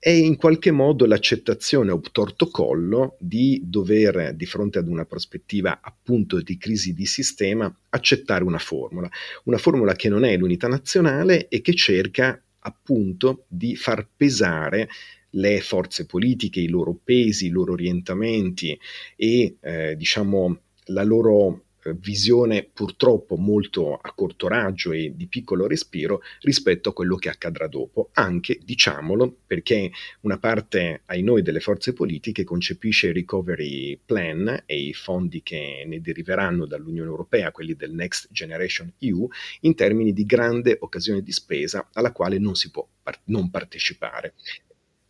[0.05, 6.43] è in qualche modo l'accettazione obtorto collo di dover, di fronte ad una prospettiva appunto
[6.43, 9.09] di crisi di sistema, accettare una formula,
[9.45, 14.91] una formula che non è l'unità nazionale e che cerca appunto di far pesare
[15.31, 18.79] le forze politiche, i loro pesi, i loro orientamenti
[19.17, 26.23] e eh, diciamo la loro visione purtroppo molto a corto raggio e di piccolo respiro
[26.41, 31.93] rispetto a quello che accadrà dopo, anche, diciamolo, perché una parte ai noi delle forze
[31.93, 37.93] politiche concepisce il recovery plan e i fondi che ne deriveranno dall'Unione Europea, quelli del
[37.93, 39.29] Next Generation EU,
[39.61, 44.35] in termini di grande occasione di spesa alla quale non si può par- non partecipare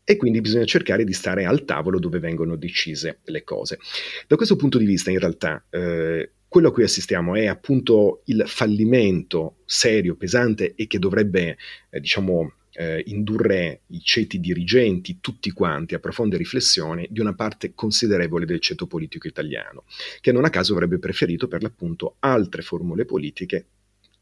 [0.04, 3.78] e quindi bisogna cercare di stare al tavolo dove vengono decise le cose.
[4.26, 8.44] Da questo punto di vista, in realtà, eh, quello a cui assistiamo è appunto il
[8.46, 11.58] fallimento serio, pesante e che dovrebbe,
[11.90, 17.72] eh, diciamo, eh, indurre i ceti dirigenti, tutti quanti, a profonde riflessioni di una parte
[17.74, 19.82] considerevole del ceto politico italiano,
[20.20, 23.66] che non a caso avrebbe preferito per l'appunto altre formule politiche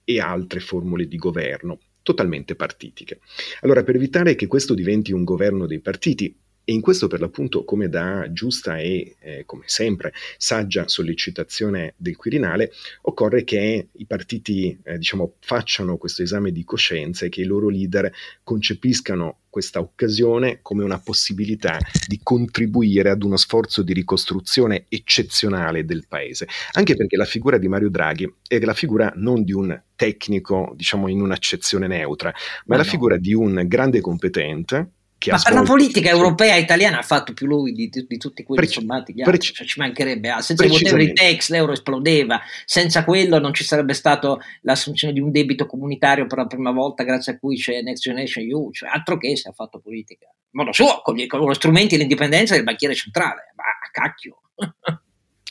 [0.03, 3.21] e altre formule di governo totalmente partitiche.
[3.61, 7.65] Allora, per evitare che questo diventi un governo dei partiti, e in questo per l'appunto,
[7.65, 12.73] come da giusta e eh, come sempre saggia sollecitazione del Quirinale,
[13.03, 17.69] occorre che i partiti eh, diciamo, facciano questo esame di coscienza e che i loro
[17.69, 18.13] leader
[18.45, 26.07] concepiscano questa occasione come una possibilità di contribuire ad uno sforzo di ricostruzione eccezionale del
[26.09, 30.73] paese, anche perché la figura di Mario Draghi è la figura non di un tecnico,
[30.75, 32.91] diciamo in un'accezione neutra, ma, ma è la no.
[32.91, 34.93] figura di un grande competente
[35.31, 38.43] ma per la politica europea e italiana ha fatto più lui di, di, di tutti
[38.43, 41.73] quelli Preci- sommati gli altri, Preci- cioè, ci mancherebbe, ah, senza i whatever tax l'euro
[41.73, 46.71] esplodeva, senza quello non ci sarebbe stato l'assunzione di un debito comunitario per la prima
[46.71, 50.27] volta grazie a cui c'è Next Generation EU, cioè altro che se ha fatto politica,
[50.27, 54.41] in modo suo, con gli, con gli strumenti e l'indipendenza del banchiere centrale, ma cacchio.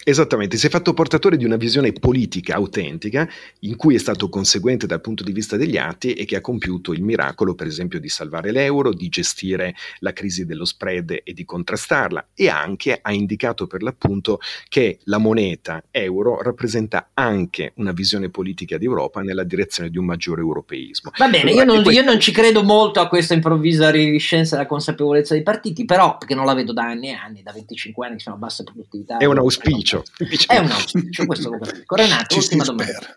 [0.03, 4.87] Esattamente, si è fatto portatore di una visione politica autentica in cui è stato conseguente
[4.87, 8.09] dal punto di vista degli atti e che ha compiuto il miracolo, per esempio, di
[8.09, 13.67] salvare l'euro, di gestire la crisi dello spread e di contrastarla e anche ha indicato
[13.67, 19.91] per l'appunto che la moneta euro rappresenta anche una visione politica di Europa nella direzione
[19.91, 21.11] di un maggiore europeismo.
[21.15, 22.01] Va bene, allora, io, non, questo...
[22.01, 26.33] io non ci credo molto a questa improvvisa riviscenza della consapevolezza dei partiti, però perché
[26.33, 29.17] non la vedo da anni e anni, da 25 anni che sono a bassa produttività.
[29.17, 30.51] È un auspicio auspicio.
[30.51, 31.95] È un auspicio, questo lo capisco.
[31.95, 33.15] Renato, Ci ultima domanda.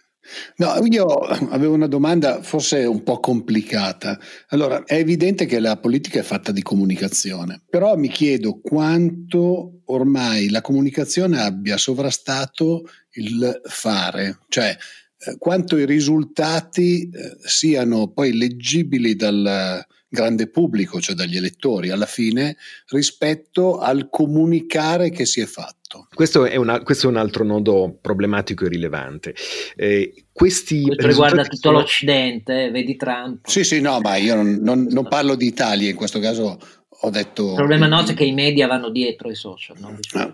[0.57, 4.19] No, io avevo una domanda forse un po' complicata.
[4.49, 10.49] Allora, è evidente che la politica è fatta di comunicazione, però mi chiedo quanto ormai
[10.49, 14.77] la comunicazione abbia sovrastato il fare, cioè
[15.19, 22.07] eh, quanto i risultati eh, siano poi leggibili dal, grande pubblico, cioè dagli elettori alla
[22.07, 22.57] fine,
[22.89, 26.09] rispetto al comunicare che si è fatto.
[26.13, 29.35] Questo è, una, questo è un altro nodo problematico e rilevante.
[29.77, 31.79] Eh, questi questo riguarda tutto sono...
[31.79, 33.47] l'Occidente, vedi Trump.
[33.47, 37.11] Sì, sì, no, ma io non, non, non parlo di Italia, in questo caso ho
[37.11, 37.51] detto...
[37.51, 39.77] Il problema nostro è che i media vanno dietro i social.
[39.79, 39.99] No?
[40.13, 40.33] Ah.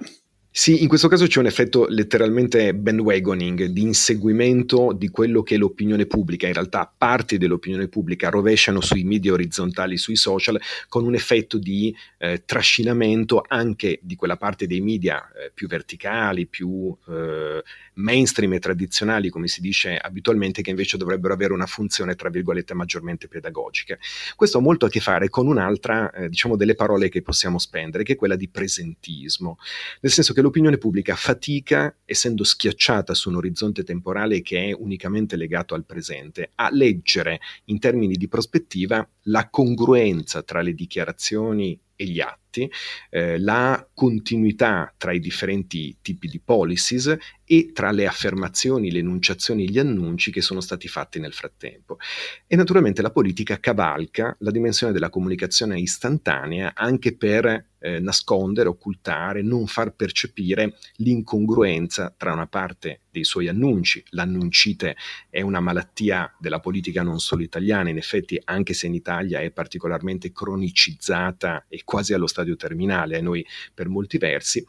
[0.52, 6.06] Sì, in questo caso c'è un effetto letteralmente bandwagoning, di inseguimento di quello che l'opinione
[6.06, 6.48] pubblica.
[6.48, 11.94] In realtà parti dell'opinione pubblica rovesciano sui media orizzontali, sui social, con un effetto di
[12.18, 17.62] eh, trascinamento anche di quella parte dei media eh, più verticali, più eh,
[17.94, 22.74] mainstream e tradizionali, come si dice abitualmente, che invece dovrebbero avere una funzione, tra virgolette,
[22.74, 23.96] maggiormente pedagogica.
[24.34, 28.02] Questo ha molto a che fare con un'altra, eh, diciamo, delle parole che possiamo spendere,
[28.02, 29.56] che è quella di presentismo.
[30.00, 34.72] Nel senso che che l'opinione pubblica fatica, essendo schiacciata su un orizzonte temporale che è
[34.72, 41.79] unicamente legato al presente, a leggere in termini di prospettiva la congruenza tra le dichiarazioni
[41.94, 42.70] e gli atti,
[43.11, 49.64] eh, la continuità tra i differenti tipi di policies e tra le affermazioni, le enunciazioni
[49.64, 51.98] e gli annunci che sono stati fatti nel frattempo.
[52.46, 59.42] E naturalmente la politica cavalca la dimensione della comunicazione istantanea anche per eh, nascondere, occultare,
[59.42, 64.02] non far percepire l'incongruenza tra una parte dei suoi annunci.
[64.10, 64.96] L'annuncite
[65.28, 69.50] è una malattia della politica non solo italiana, in effetti anche se in Italia è
[69.50, 73.44] particolarmente cronicizzata e quasi allo stadio terminale a noi
[73.74, 74.66] per molti versi,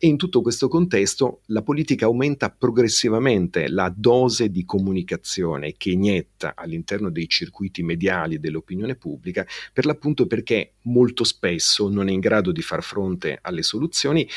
[0.00, 6.54] e in tutto questo contesto la politica aumenta progressivamente la dose di comunicazione che inietta
[6.54, 12.52] all'interno dei circuiti mediali dell'opinione pubblica, per l'appunto perché molto spesso non è in grado
[12.52, 14.28] di far fronte alle soluzioni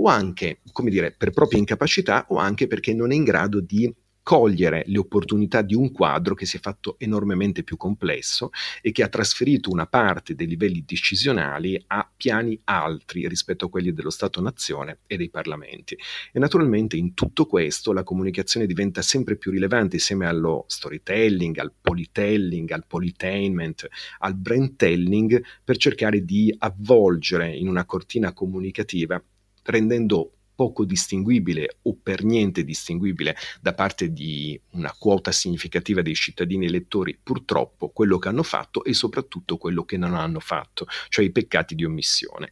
[0.00, 3.92] o anche, come dire, per propria incapacità o anche perché non è in grado di
[4.22, 9.02] cogliere le opportunità di un quadro che si è fatto enormemente più complesso e che
[9.02, 15.00] ha trasferito una parte dei livelli decisionali a piani altri rispetto a quelli dello Stato-nazione
[15.06, 15.96] e dei parlamenti.
[16.32, 21.72] E naturalmente in tutto questo la comunicazione diventa sempre più rilevante insieme allo storytelling, al
[21.80, 29.20] politelling, al politainment, al brandtelling per cercare di avvolgere in una cortina comunicativa
[29.70, 36.66] rendendo poco distinguibile o per niente distinguibile da parte di una quota significativa dei cittadini
[36.66, 41.32] elettori, purtroppo quello che hanno fatto e soprattutto quello che non hanno fatto, cioè i
[41.32, 42.50] peccati di omissione.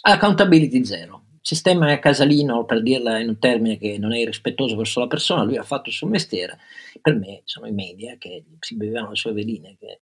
[0.00, 1.22] Accountability zero.
[1.40, 5.56] Sistema casalino, per dirla in un termine che non è irrispettoso verso la persona, lui
[5.56, 6.58] ha fatto il suo mestiere.
[7.00, 10.00] Per me sono i media che si bevevano le sue veline, che eh,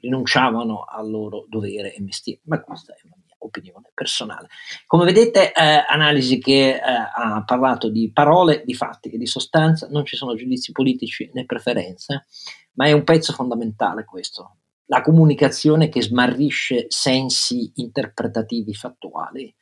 [0.00, 2.40] rinunciavano al loro dovere e mestiere.
[2.44, 4.48] Ma questa è una opinione personale.
[4.86, 9.88] Come vedete, eh, analisi che eh, ha parlato di parole, di fatti e di sostanza,
[9.90, 12.26] non ci sono giudizi politici né preferenze,
[12.74, 14.58] ma è un pezzo fondamentale questo.
[14.86, 19.52] La comunicazione che smarrisce sensi interpretativi fattuali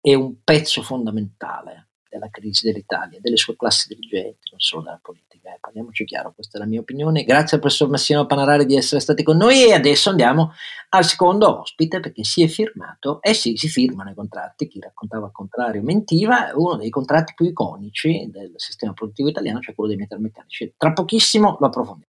[0.00, 5.54] è un pezzo fondamentale della crisi dell'Italia, delle sue classi dirigenti, non solo della politica.
[5.54, 7.24] Eh, parliamoci chiaro, questa è la mia opinione.
[7.24, 10.52] Grazie al professor Massimo Panarari di essere stati con noi e adesso andiamo
[10.90, 15.26] al secondo ospite perché si è firmato, eh sì, si firmano i contratti, chi raccontava
[15.26, 19.98] il contrario mentiva, uno dei contratti più iconici del sistema produttivo italiano, cioè quello dei
[19.98, 20.74] metalmeccanici.
[20.76, 22.09] Tra pochissimo lo approfondiamo.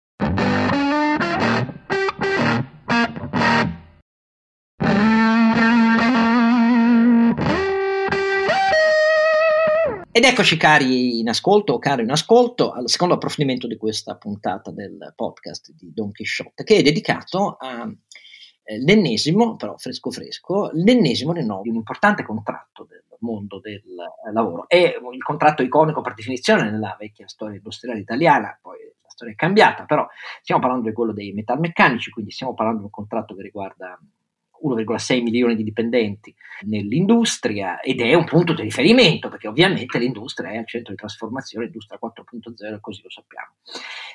[10.15, 14.71] Ed eccoci cari in ascolto o cari in ascolto al secondo approfondimento di questa puntata
[14.71, 21.63] del podcast di Don Quixote che è dedicato all'ennesimo, eh, però fresco fresco, l'ennesimo rinnovo
[21.63, 24.69] di un importante contratto del mondo del eh, lavoro.
[24.69, 29.37] È il contratto iconico per definizione nella vecchia storia industriale italiana, poi la storia è
[29.37, 30.07] cambiata, però
[30.43, 33.99] stiamo parlando di quello dei metalmeccanici, quindi stiamo parlando di un contratto che riguarda
[34.65, 40.59] 1,6 milioni di dipendenti nell'industria ed è un punto di riferimento perché ovviamente l'industria è
[40.59, 43.53] al centro di trasformazione, industria 4.0 e così lo sappiamo.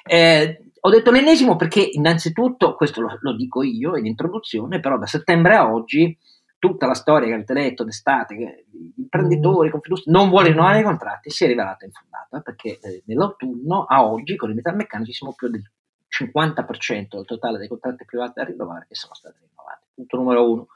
[0.04, 5.06] Eh, ho detto l'ennesimo perché innanzitutto, questo lo, lo dico io in introduzione, però da
[5.06, 6.18] settembre a oggi
[6.60, 10.84] tutta la storia che avete letto d'estate, che gli imprenditori, Confindustria, non vuole rinnovare i
[10.84, 15.50] contratti, si è rivelata infondata perché eh, nell'autunno a oggi con i metalmeccanici siamo più
[15.50, 15.62] del
[16.10, 19.86] 50% del totale dei contratti privati da rinnovare che sono stati rinnovati.
[19.94, 20.68] Punto numero uno.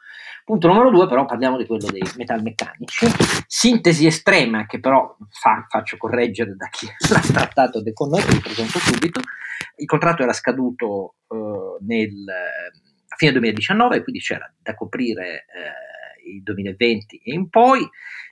[0.44, 3.06] Punto numero due, però, parliamo di quello dei metalmeccanici.
[3.48, 8.40] Sintesi estrema, che però fa, faccio correggere da chi l'ha trattato con noi, che vi
[8.40, 9.22] presento subito.
[9.78, 12.28] Il contratto era scaduto eh, nel,
[13.08, 17.88] a fine 2019, quindi c'era da coprire eh, il 2020 e in poi.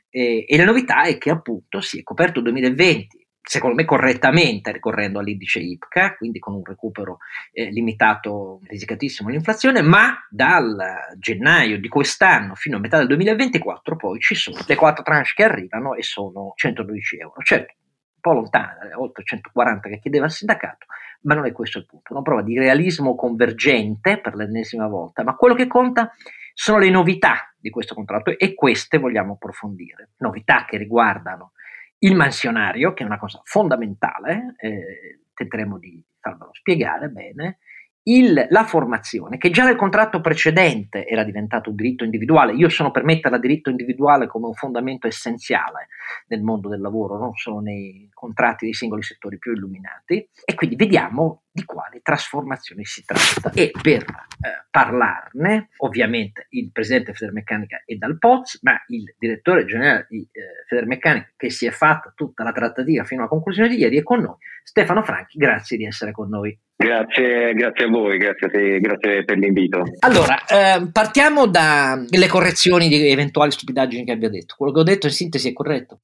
[0.09, 5.19] e la novità è che appunto si è coperto il 2020 secondo me correttamente ricorrendo
[5.19, 7.17] all'indice IPCA, quindi con un recupero
[7.51, 10.77] eh, limitato, risicatissimo all'inflazione, ma dal
[11.17, 15.43] gennaio di quest'anno fino a metà del 2024 poi ci sono le quattro tranche che
[15.43, 17.41] arrivano e sono 112 euro.
[17.43, 20.85] Certo, un po' lontana, oltre 140 che chiedeva il sindacato,
[21.21, 22.13] ma non è questo il punto.
[22.13, 26.13] Una prova di realismo convergente per l'ennesima volta, ma quello che conta
[26.53, 30.09] sono le novità di questo contratto e queste vogliamo approfondire.
[30.17, 31.53] Novità che riguardano
[31.99, 37.59] il mansionario, che è una cosa fondamentale, eh, tenteremo di farvelo spiegare bene,
[38.03, 42.91] il, la formazione, che già nel contratto precedente era diventato un diritto individuale, io sono
[42.91, 45.87] per metterla diritto individuale come un fondamento essenziale
[46.27, 50.75] nel mondo del lavoro, non solo nei contratti dei singoli settori più illuminati, e quindi
[50.75, 53.51] vediamo di quale trasformazione si tratta.
[53.53, 60.07] E per eh, parlarne, ovviamente il presidente Federmeccanica è dal Poz, ma il direttore generale
[60.09, 63.97] di eh, Federmeccanica, che si è fatta tutta la trattativa fino alla conclusione di ieri,
[63.97, 64.37] è con noi.
[64.63, 66.57] Stefano Franchi, grazie di essere con noi.
[66.75, 69.83] Grazie, grazie a voi, grazie, a te, grazie per l'invito.
[69.99, 74.55] Allora, eh, partiamo dalle correzioni di eventuali stupidaggini che abbia detto.
[74.57, 76.01] Quello che ho detto in sintesi è corretto?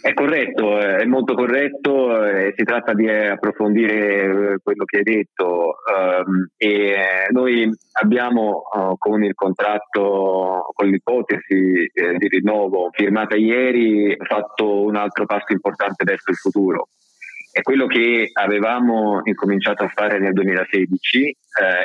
[0.00, 5.02] È corretto, eh, è molto corretto, eh, si tratta di approfondire eh, quello che hai
[5.02, 7.70] detto um, e noi
[8.00, 15.26] abbiamo uh, con il contratto, con l'ipotesi eh, di rinnovo firmata ieri, fatto un altro
[15.26, 16.88] passo importante verso il futuro
[17.54, 21.36] è quello che avevamo incominciato a fare nel 2016 eh,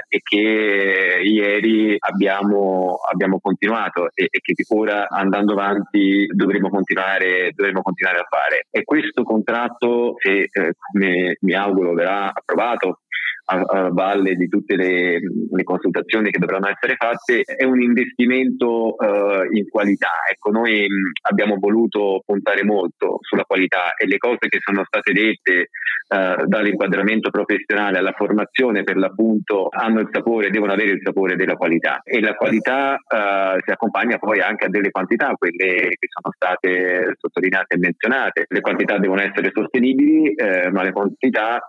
[0.08, 7.84] e che ieri abbiamo, abbiamo continuato e, e, che ora andando avanti dovremo continuare, dovremo
[7.84, 8.66] continuare a fare.
[8.72, 13.02] E questo contratto, se eh, come mi auguro verrà approvato,
[13.50, 18.96] a, a valle di tutte le, le, consultazioni che dovranno essere fatte, è un investimento
[18.96, 20.12] uh, in qualità.
[20.32, 25.12] Ecco, noi mh, abbiamo voluto puntare molto sulla qualità e le cose che sono state
[25.14, 25.70] dette
[26.10, 31.56] uh, dall'inquadramento professionale alla formazione per l'appunto hanno il sapore, devono avere il sapore della
[31.56, 36.34] qualità e la qualità uh, si accompagna poi anche a delle quantità, quelle che sono
[36.36, 38.46] state sottolineate e menzionate.
[38.48, 41.64] Le quantità devono essere sostenibili, eh, ma le quantità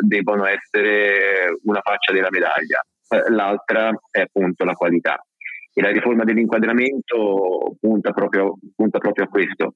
[0.00, 1.23] devono essere
[1.64, 5.18] una faccia della medaglia, eh, l'altra è appunto la qualità.
[5.76, 9.74] E la riforma dell'inquadramento punta proprio, punta proprio a questo,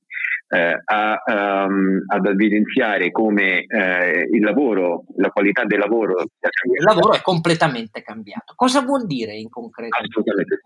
[0.49, 1.22] eh, a,
[1.66, 6.20] um, ad evidenziare come eh, il lavoro, la qualità del lavoro...
[6.20, 8.53] Il lavoro è completamente cambiato.
[8.55, 9.96] Cosa vuol dire in concreto?
[9.96, 10.61] Assolutamente.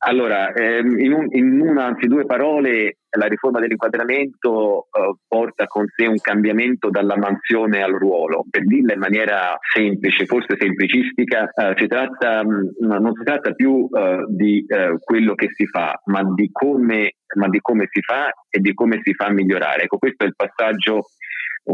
[0.00, 5.86] Allora, ehm, in, un, in, una, anzi due parole, la riforma dell'inquadramento eh, porta con
[5.88, 8.44] sé un cambiamento dalla mansione al ruolo.
[8.48, 13.52] Per dirla in maniera semplice, forse semplicistica, eh, si tratta, mh, mm, non si tratta
[13.52, 18.00] più eh, di eh, quello che si fa, ma di, come, ma di come si
[18.00, 19.82] fa e di come si fa migliorare.
[19.82, 21.06] Ecco, questo è il passaggio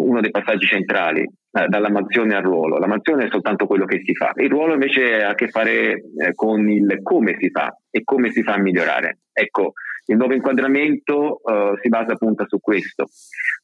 [0.00, 2.78] uno dei passaggi centrali, eh, dalla mansione al ruolo.
[2.78, 5.92] La mansione è soltanto quello che si fa, il ruolo invece ha a che fare
[5.92, 9.18] eh, con il come si fa e come si fa a migliorare.
[9.32, 9.72] Ecco,
[10.06, 13.08] il nuovo inquadramento uh, si basa appunto su questo.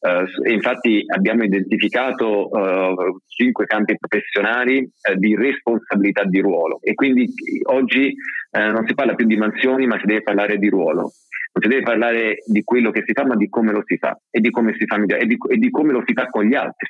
[0.01, 7.30] Uh, infatti abbiamo identificato uh, cinque campi professionali di responsabilità di ruolo e quindi
[7.64, 8.14] oggi
[8.53, 11.12] non si parla più di mansioni ma si deve parlare di ruolo
[11.53, 14.18] non si deve parlare di quello che si fa, ma di come lo si fa
[14.30, 16.55] e di come si fa e di, e di come lo si fa con gli
[16.55, 16.88] altri.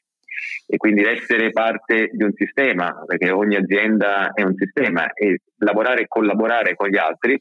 [0.67, 6.03] E quindi essere parte di un sistema, perché ogni azienda è un sistema, e lavorare
[6.03, 7.41] e collaborare con gli altri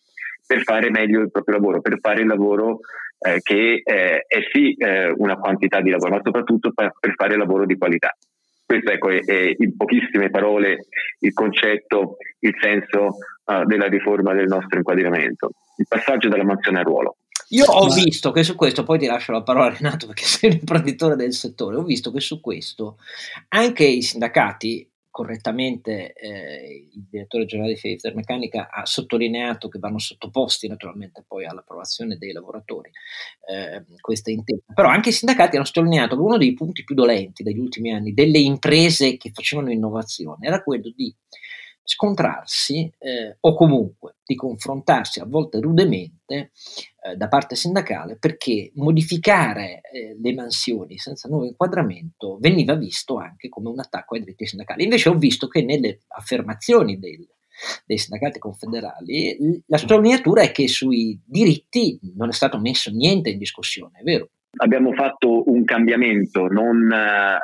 [0.50, 2.80] per fare meglio il proprio lavoro, per fare il lavoro
[3.20, 7.38] eh, che eh, è sì eh, una quantità di lavoro, ma soprattutto per, per fare
[7.38, 8.18] lavoro di qualità.
[8.66, 10.88] Questo ecco, è, è, in pochissime parole
[11.20, 16.84] il concetto, il senso uh, della riforma del nostro inquadramento il passaggio dalla mansione a
[16.84, 17.18] ruolo.
[17.50, 17.94] Io ho Ma...
[17.94, 21.34] visto che su questo, poi ti lascio la parola Renato perché sei un imprenditore del
[21.34, 22.98] settore, ho visto che su questo
[23.50, 24.88] anche i sindacati,
[25.20, 32.18] correttamente eh, il direttore generale di Federmeccanica ha sottolineato che vanno sottoposti naturalmente poi all'approvazione
[32.18, 32.90] dei lavoratori
[33.52, 37.44] eh, questa intesa, però anche i sindacati hanno sottolineato che uno dei punti più dolenti
[37.44, 41.14] degli ultimi anni delle imprese che facevano innovazione era quello di
[41.90, 46.52] scontrarsi eh, o comunque di confrontarsi a volte rudemente
[47.02, 53.50] eh, da parte sindacale perché modificare eh, le mansioni senza nuovo inquadramento veniva visto anche
[53.50, 54.84] come un attacco ai diritti sindacali.
[54.84, 57.28] Invece ho visto che nelle affermazioni del,
[57.88, 63.40] dei sindacati confederali la sottolineatura è che sui diritti non è stato messo niente in
[63.40, 64.30] discussione, è vero?
[64.58, 67.38] Abbiamo fatto un cambiamento, non, eh,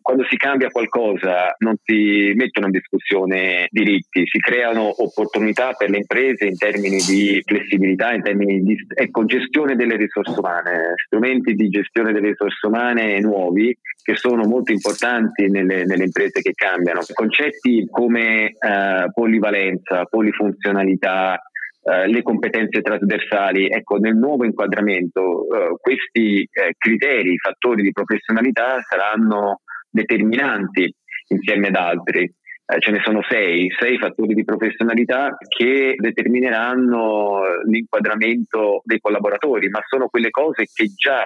[0.00, 5.98] quando si cambia qualcosa non si mettono in discussione diritti, si creano opportunità per le
[5.98, 11.68] imprese in termini di flessibilità, in termini di ecco, gestione delle risorse umane, strumenti di
[11.68, 17.00] gestione delle risorse umane nuovi che sono molto importanti nelle, nelle imprese che cambiano.
[17.12, 21.38] Concetti come eh, polivalenza, polifunzionalità,
[21.90, 23.68] Uh, le competenze trasversali.
[23.68, 30.88] Ecco, nel nuovo inquadramento uh, questi uh, criteri, fattori di professionalità saranno determinanti
[31.30, 32.32] insieme ad altri.
[32.78, 40.06] ce ne sono sei, sei fattori di professionalità che determineranno l'inquadramento dei collaboratori, ma sono
[40.06, 41.24] quelle cose che già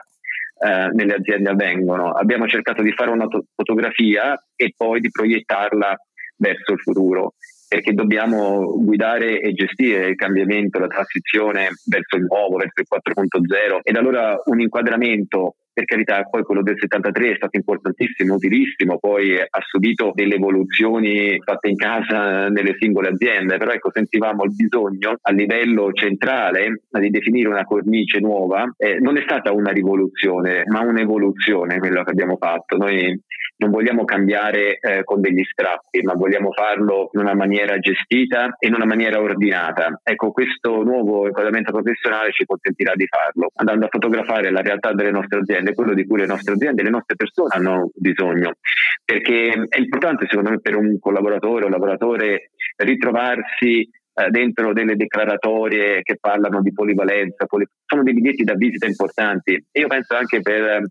[0.93, 2.13] nelle aziende avvengono.
[2.13, 5.95] Abbiamo cercato di fare una fotografia e poi di proiettarla
[6.37, 7.35] verso il futuro
[7.75, 13.81] perché dobbiamo guidare e gestire il cambiamento, la transizione verso il nuovo, verso il 4.0
[13.83, 19.39] ed allora un inquadramento per carità, poi quello del 73 è stato importantissimo, utilissimo, poi
[19.39, 25.17] ha subito delle evoluzioni fatte in casa nelle singole aziende, però ecco, sentivamo il bisogno
[25.21, 28.73] a livello centrale di definire una cornice nuova.
[28.77, 32.77] Eh, non è stata una rivoluzione, ma un'evoluzione quello che abbiamo fatto.
[32.77, 33.21] Noi
[33.57, 38.69] non vogliamo cambiare eh, con degli strappi, ma vogliamo farlo in una maniera gestita e
[38.69, 40.01] in una maniera ordinata.
[40.03, 45.11] Ecco, questo nuovo inquadramento professionale ci consentirà di farlo, andando a fotografare la realtà delle
[45.11, 48.53] nostre aziende, quello di cui le nostre aziende e le nostre persone hanno bisogno.
[49.05, 56.03] Perché è importante, secondo me, per un collaboratore o lavoratore ritrovarsi eh, dentro delle declaratorie
[56.03, 59.63] che parlano di polivalenza, poli- sono dei biglietti da visita importanti.
[59.73, 60.83] Io penso anche per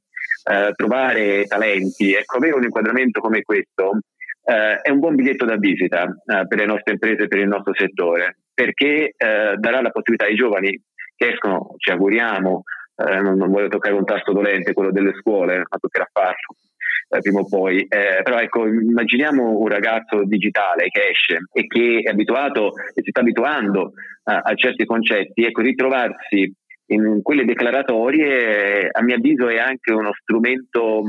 [0.43, 2.13] eh, trovare talenti.
[2.13, 3.99] Ecco, avere un inquadramento come questo
[4.43, 7.73] eh, è un buon biglietto da visita eh, per le nostre imprese per il nostro
[7.73, 10.79] settore, perché eh, darà la possibilità ai giovani
[11.15, 12.63] che escono, ci auguriamo,
[12.95, 16.57] eh, non, non, voglio toccare un tasto dolente, quello delle scuole, ma toccherà farlo
[17.21, 17.81] prima o poi.
[17.81, 23.09] Eh, però ecco, immaginiamo un ragazzo digitale che esce e che è abituato e si
[23.09, 26.51] sta abituando a, a certi concetti, ecco, ritrovarsi
[26.87, 31.03] in quelle declaratorie a mio avviso è anche uno strumento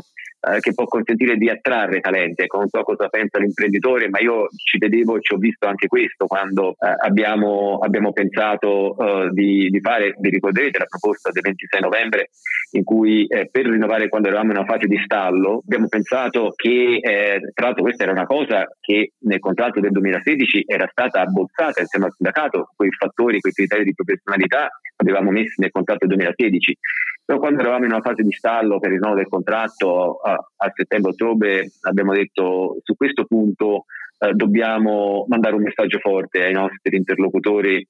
[0.44, 2.42] eh, che può consentire di attrarre talenti.
[2.42, 6.26] Ecco, non so cosa pensa l'imprenditore, ma io ci vedevo, ci ho visto anche questo
[6.26, 11.80] quando eh, abbiamo, abbiamo, pensato eh, di, di, fare, vi ricorderete la proposta del 26
[11.80, 12.30] novembre
[12.72, 16.98] in cui eh, per rinnovare quando eravamo in una fase di stallo abbiamo pensato che,
[17.00, 21.80] eh, tra l'altro questa era una cosa che nel contratto del 2016 era stata abbozzata
[21.80, 26.78] insieme al sindacato, quei fattori, quei criteri di professionalità avevamo messi nel contratto del 2016
[27.24, 30.72] però quando eravamo in una fase di stallo per il rinnovo del contratto a, a
[30.74, 33.86] settembre-ottobre abbiamo detto su questo punto
[34.18, 37.86] eh, dobbiamo mandare un messaggio forte ai nostri interlocutori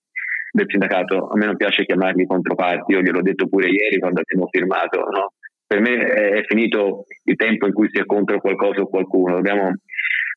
[0.51, 1.29] del sindacato.
[1.29, 4.99] A me non piace chiamarli controparti, io gliel'ho detto pure ieri quando abbiamo firmato.
[5.11, 5.33] No?
[5.67, 9.73] Per me è finito il tempo in cui si è contro qualcosa o qualcuno, dobbiamo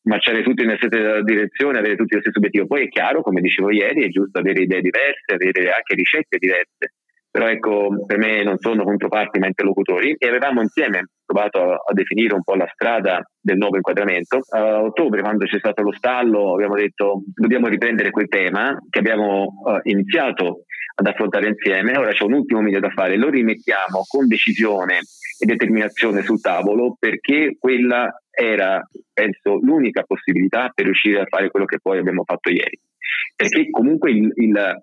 [0.04, 2.66] marciare tutti nella stessa direzione, avere tutti lo stesso obiettivo.
[2.66, 6.94] Poi è chiaro, come dicevo ieri, è giusto avere idee diverse, avere anche ricette diverse
[7.38, 12.34] però ecco, per me non sono controparti ma interlocutori e avevamo insieme provato a, definire
[12.34, 14.40] un po' la strada del nuovo inquadramento.
[14.50, 19.44] A ottobre, quando c'è stato lo stallo, abbiamo detto dobbiamo riprendere quel tema che abbiamo
[19.44, 20.64] uh, iniziato
[20.96, 25.02] ad affrontare insieme, ora c'è un ultimo meglio da fare, lo rimettiamo con decisione
[25.40, 28.82] e determinazione sul tavolo perché quella era,
[29.14, 32.80] penso, l'unica possibilità per riuscire a fare quello che poi abbiamo fatto ieri.
[33.36, 34.76] Perché comunque il, il,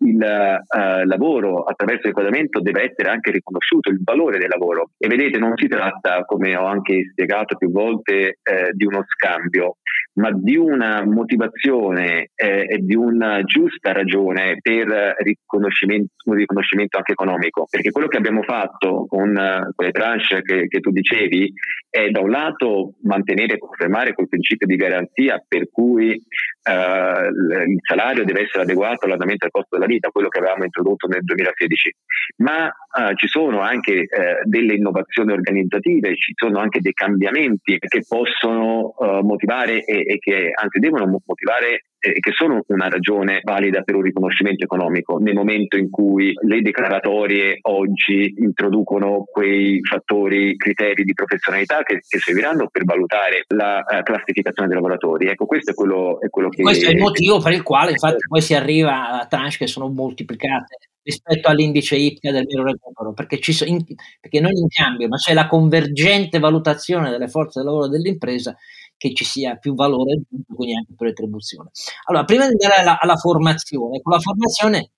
[0.00, 4.90] il uh, lavoro attraverso l'inquadramento deve essere anche riconosciuto, il valore del lavoro.
[4.96, 9.78] E vedete, non si tratta, come ho anche spiegato più volte, eh, di uno scambio,
[10.14, 17.12] ma di una motivazione eh, e di una giusta ragione per riconoscimento, un riconoscimento anche
[17.12, 17.66] economico.
[17.68, 21.52] Perché quello che abbiamo fatto con uh, quelle tranche che, che, tu dicevi
[21.88, 26.20] è da un lato mantenere e confermare quel principio di garanzia per cui
[26.68, 31.22] il salario deve essere adeguato all'andamento del costo della vita, quello che avevamo introdotto nel
[31.22, 31.94] 2016,
[32.38, 34.06] ma uh, ci sono anche
[34.44, 40.78] delle innovazioni organizzative, ci sono anche dei cambiamenti che possono motivare e, e che anzi
[40.78, 45.90] devono motivare e che sono una ragione valida per un riconoscimento economico nel momento in
[45.90, 53.44] cui le declaratorie oggi introducono quei fattori, criteri di professionalità che, che serviranno per valutare
[53.48, 55.26] la uh, classificazione dei lavoratori.
[55.26, 56.62] Ecco, questo è quello, è quello che...
[56.62, 59.88] Questo è il motivo per il quale infatti poi si arriva a tranche che sono
[59.88, 60.78] moltiplicate
[61.08, 63.82] rispetto all'indice IPCA del vero recupero, perché, so, in,
[64.20, 68.54] perché non in cambio, ma c'è la convergente valutazione delle forze del lavoro dell'impresa
[68.98, 70.20] che ci sia più valore
[70.54, 71.70] quindi anche per retribuzione.
[72.04, 74.90] Allora, prima di andare alla, alla formazione, con la formazione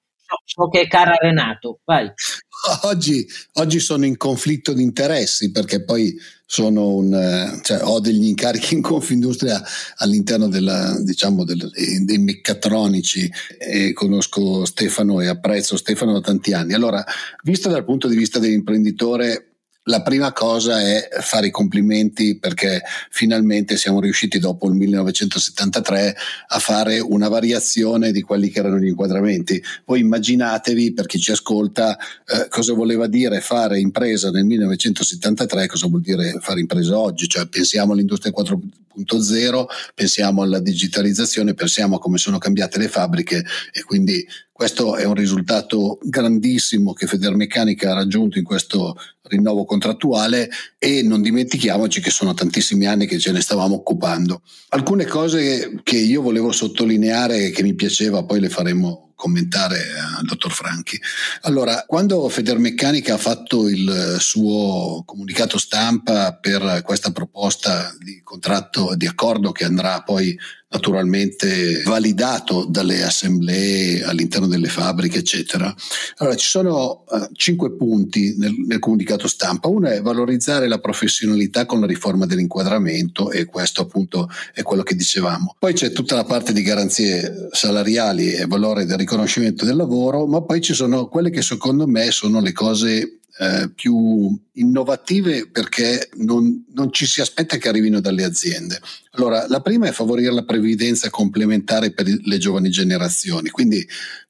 [0.45, 2.11] so che è cara Renato, vai.
[2.83, 6.15] Oggi, oggi, sono in conflitto di interessi perché poi
[6.59, 9.63] un, cioè, ho degli incarichi in Confindustria
[9.97, 11.71] all'interno della, diciamo, del,
[12.05, 16.75] dei meccatronici e conosco Stefano e apprezzo Stefano da tanti anni.
[16.75, 17.03] Allora,
[17.45, 19.50] visto dal punto di vista dell'imprenditore,
[19.85, 26.17] la prima cosa è fare i complimenti perché finalmente siamo riusciti dopo il 1973
[26.49, 29.63] a fare una variazione di quelli che erano gli inquadramenti.
[29.87, 35.87] Voi immaginatevi, per chi ci ascolta, eh, cosa voleva dire fare impresa nel 1973 cosa
[35.87, 39.65] vuol dire fare impresa oggi, cioè pensiamo all'industria 4.0,
[39.95, 44.27] pensiamo alla digitalizzazione, pensiamo a come sono cambiate le fabbriche e quindi
[44.61, 51.23] questo è un risultato grandissimo che Federmeccanica ha raggiunto in questo rinnovo contrattuale e non
[51.23, 54.43] dimentichiamoci che sono tantissimi anni che ce ne stavamo occupando.
[54.69, 59.79] Alcune cose che io volevo sottolineare e che mi piaceva, poi le faremo commentare
[60.17, 60.99] al dottor Franchi.
[61.43, 69.07] Allora, quando Federmeccanica ha fatto il suo comunicato stampa per questa proposta di contratto di
[69.07, 70.35] accordo che andrà poi
[70.73, 75.75] naturalmente validato dalle assemblee all'interno delle fabbriche, eccetera.
[76.19, 79.69] Allora, ci sono uh, cinque punti nel, nel, comunicato stampa.
[79.69, 84.95] Uno è valorizzare la professionalità con la riforma dell'inquadramento e questo appunto è quello che
[84.95, 85.57] dicevamo.
[85.59, 89.10] Poi c'è tutta la parte di garanzie salariali e valore del riconoscimento
[89.65, 94.39] del lavoro, ma poi ci sono quelle che secondo me sono le cose eh, più
[94.53, 98.79] innovative perché non, non, ci si aspetta che arrivino dalle aziende.
[99.13, 103.79] Allora, la prima è favorire la previdenza complementare per le giovani generazioni, quindi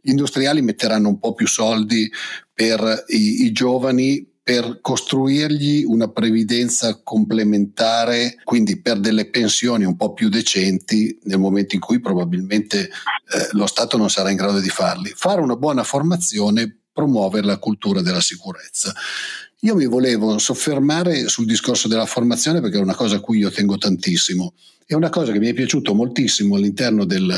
[0.00, 2.08] gli industriali metteranno un po' più soldi
[2.54, 10.12] per i, i giovani per costruirgli una previdenza complementare, quindi per delle pensioni un po'
[10.12, 14.68] più decenti nel momento in cui probabilmente eh, lo Stato non sarà in grado di
[14.68, 15.12] farli.
[15.14, 18.92] Fare una buona formazione promuovere la cultura della sicurezza.
[19.60, 23.50] Io mi volevo soffermare sul discorso della formazione perché è una cosa a cui io
[23.50, 24.54] tengo tantissimo.
[24.86, 27.32] E una cosa che mi è piaciuto moltissimo all'interno del,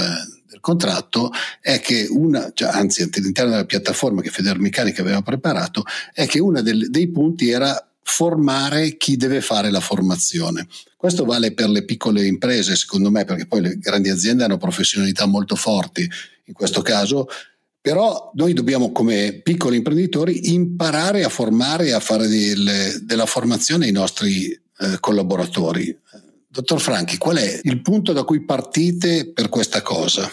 [0.53, 1.31] del contratto
[1.61, 5.83] è che una, cioè, anzi all'interno della piattaforma che Federmeccanica aveva preparato,
[6.13, 10.67] è che uno dei punti era formare chi deve fare la formazione.
[10.95, 15.25] Questo vale per le piccole imprese, secondo me, perché poi le grandi aziende hanno professionalità
[15.25, 16.07] molto forti.
[16.45, 17.29] In questo caso
[17.81, 23.87] però noi dobbiamo come piccoli imprenditori imparare a formare e a fare del, della formazione
[23.87, 25.99] ai nostri eh, collaboratori.
[26.47, 30.31] Dottor Franchi, qual è il punto da cui partite per questa cosa?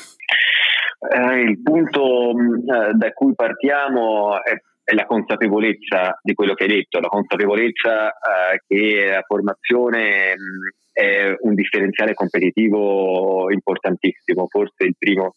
[1.00, 6.64] Eh, il punto mm, eh, da cui partiamo è, è, la consapevolezza di quello che
[6.64, 14.48] hai detto, la consapevolezza eh, che la formazione mh, mm, è un differenziale competitivo importantissimo,
[14.50, 15.36] forse il primo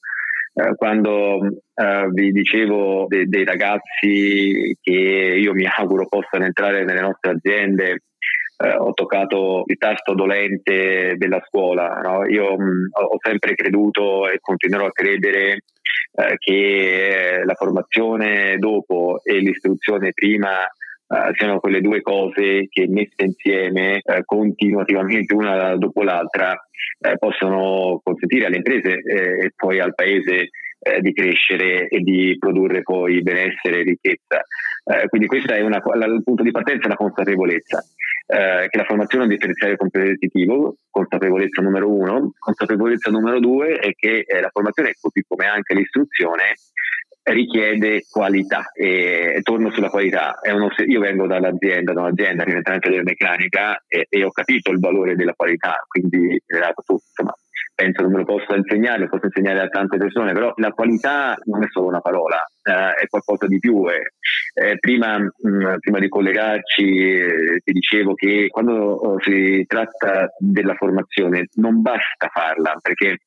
[0.55, 7.01] eh, quando eh, vi dicevo de- dei ragazzi che io mi auguro possano entrare nelle
[7.01, 8.03] nostre aziende,
[8.63, 12.01] eh, ho toccato il tasto dolente della scuola.
[12.03, 12.27] No?
[12.27, 15.63] Io mh, mm, ho sempre creduto e continuerò a credere
[16.15, 20.65] eh, che la formazione dopo e l'istruzione prima
[21.13, 28.01] Uh, siano quelle due cose che messe insieme uh, continuativamente una dopo l'altra uh, possono
[28.03, 30.49] consentire alle imprese e poi al paese
[31.01, 34.43] di crescere e di produrre poi benessere e ricchezza.
[35.09, 37.85] Quindi questo è una, il punto di partenza è la consapevolezza.
[38.27, 42.33] che la formazione è un differenziale competitivo, consapevolezza numero uno.
[42.39, 46.55] Consapevolezza numero due è che la formazione, così come anche l'istruzione,
[47.25, 50.41] richiede qualità e torno sulla qualità.
[50.53, 55.15] Uno, io vengo dall'azienda, da un'azienda rientrante della meccanica e, e, ho capito il valore
[55.15, 57.35] della qualità, quindi insomma,
[57.75, 61.37] penso che me lo possa insegnare, lo posso insegnare a tante persone, però la qualità
[61.45, 63.89] non è solo una parola, eh, è qualcosa di più.
[63.89, 64.13] Eh.
[64.55, 70.29] Eh, prima, mh, mm, prima, di collegarci eh, ti dicevo che quando oh, si tratta
[70.39, 73.19] della formazione non basta farla, perché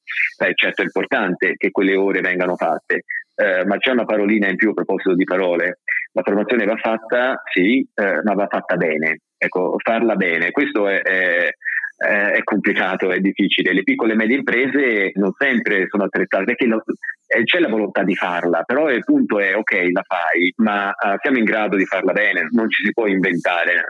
[0.54, 3.04] certo è importante che quelle ore vengano fatte,
[3.36, 5.80] eh, ma c'è una parolina in più a proposito di parole.
[6.14, 9.20] La formazione va fatta, sì, eh, ma va fatta bene.
[9.38, 10.52] Ecco, farla bene.
[10.52, 11.50] Questo è, è,
[11.98, 13.74] è, complicato, è difficile.
[13.74, 16.84] Le piccole e medie imprese non sempre sono attrezzate perché lo,
[17.28, 21.18] eh, c'è la volontà di farla, però il punto è ok, la fai, ma uh,
[21.22, 23.86] siamo in grado di farla bene, non ci si può inventare,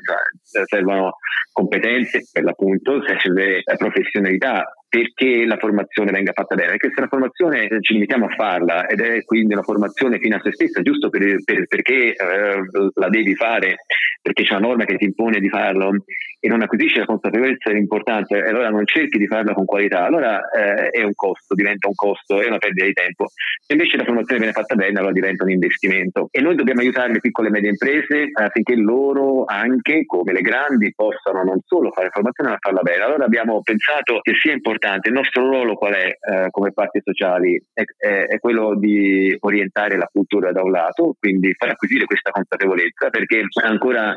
[0.51, 1.17] cioè, servono
[1.51, 4.63] competenze per l'appunto, serve professionalità
[4.95, 9.01] perché la formazione venga fatta bene, perché se la formazione ci limitiamo a farla ed
[9.01, 12.61] è quindi una formazione fino a se stessa, giusto per, per, perché eh,
[12.93, 13.75] la devi fare,
[14.21, 15.91] perché c'è una norma che ti impone di farlo
[16.39, 20.39] e non acquisisci la consapevolezza dell'importanza e allora non cerchi di farla con qualità, allora
[20.49, 23.25] eh, è un costo, diventa un costo, è una perdita di tempo.
[23.65, 26.27] Se invece la formazione viene fatta bene, allora diventa un investimento.
[26.31, 30.93] E noi dobbiamo aiutare le piccole e medie imprese affinché loro anche, come le grandi,
[30.95, 33.03] possano non solo fare formazione ma farla bene.
[33.03, 37.61] Allora abbiamo pensato che sia importante, il nostro ruolo qual è eh, come parti sociali?
[37.73, 42.31] È, è, è, quello di orientare la cultura da un lato, quindi far acquisire questa
[42.31, 44.15] consapevolezza, perché ancora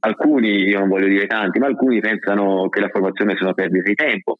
[0.00, 3.88] alcuni, io non voglio dire tanti, ma alcuni pensano che la formazione sia una perdita
[3.88, 4.38] di tempo.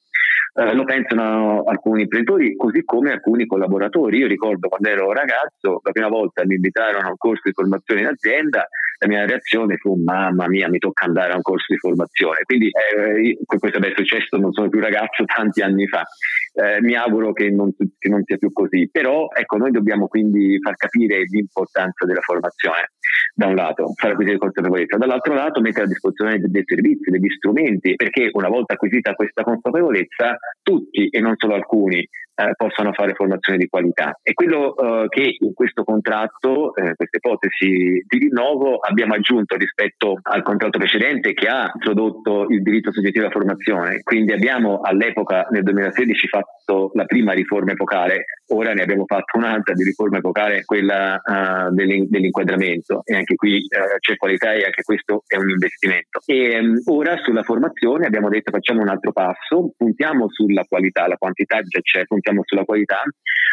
[0.55, 4.19] Eh, lo pensano alcuni imprenditori, così come alcuni collaboratori.
[4.19, 8.01] Io ricordo quando ero ragazzo, la prima volta mi invitarono a un corso di formazione
[8.01, 8.67] in azienda,
[8.99, 12.39] la mia reazione fu mamma mia, mi tocca andare a un corso di formazione.
[12.43, 16.05] Quindi eh, questo è successo, non sono più ragazzo tanti anni fa.
[16.55, 20.59] Eh, mi auguro che non, che non, sia più così, però ecco, noi dobbiamo quindi
[20.61, 22.93] far capire l'importanza della formazione
[23.39, 27.95] da un lato, fare acquisire consapevolezza, dall'altro lato mettere a disposizione dei, servizi, degli strumenti,
[27.95, 32.05] perché una volta acquisita questa consapevolezza tutti e non solo alcuni
[32.39, 34.19] eh, possano fare formazione di qualità.
[34.23, 40.19] E quello eh, che in questo contratto, eh, questa ipotesi di rinnovo, abbiamo aggiunto rispetto
[40.23, 44.03] al contratto precedente che ha introdotto il diritto soggettivo alla formazione.
[44.03, 49.75] Quindi abbiamo all'epoca, nel 2016, fatto la prima riforma epocale, ora ne abbiamo fatto un'altra
[49.75, 53.03] di riforma epocale, quella uh, dell'inquadramento.
[53.05, 56.21] E anche qui uh, c'è qualità e anche questo è un investimento.
[56.27, 61.17] E um, ora sulla formazione abbiamo detto facciamo un altro passo, puntiamo sulla qualità, la
[61.17, 63.03] quantità già c'è, puntiamo sulla qualità,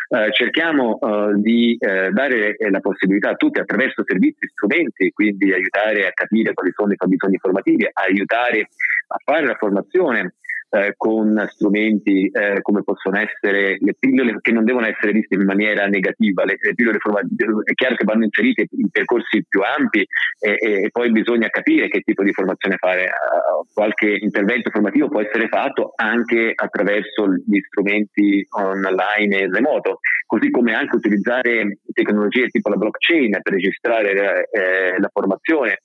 [0.08, 6.08] eh, cerchiamo eh, di eh, dare la possibilità a tutti attraverso servizi, strumenti, quindi aiutare
[6.08, 8.70] a capire quali sono i fabbisogni formativi, aiutare
[9.08, 10.36] a fare la formazione
[10.76, 15.46] eh, con strumenti eh, come possono essere le pillole che non devono essere viste in
[15.46, 20.06] maniera negativa, le, le pillole è chiaro che vanno inserite in percorsi più ampi
[20.40, 23.04] e, e, poi bisogna capire che tipo di formazione fare.
[23.06, 30.50] Uh, qualche intervento formativo può essere fatto anche attraverso gli strumenti online e remoto, così
[30.50, 35.80] come anche utilizzare tecnologie tipo la blockchain per registrare eh, la formazione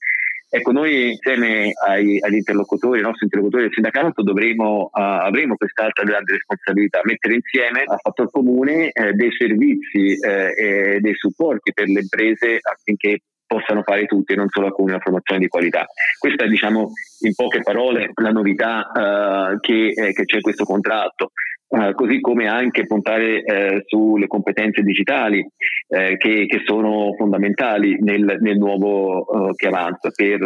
[0.53, 6.03] Ecco, noi insieme ai, agli interlocutori, ai nostri interlocutori del sindacato, dovremo, uh, avremo quest'altra
[6.03, 11.87] grande responsabilità, mettere insieme a fattor comune eh, dei servizi eh, e dei supporti per
[11.87, 15.85] le imprese affinché possano fare tutti e non solo alcuni una formazione di qualità.
[16.19, 16.91] Questa è diciamo
[17.21, 21.33] in poche parole la novità uh, che, eh, che, c'è in questo contratto.
[21.71, 25.47] Uh, così come anche puntare uh, sulle competenze digitali
[25.91, 30.39] che, che, sono fondamentali nel, nel nuovo che avanza per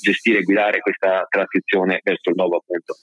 [0.00, 2.94] gestire e guidare questa transizione verso il nuovo appunto.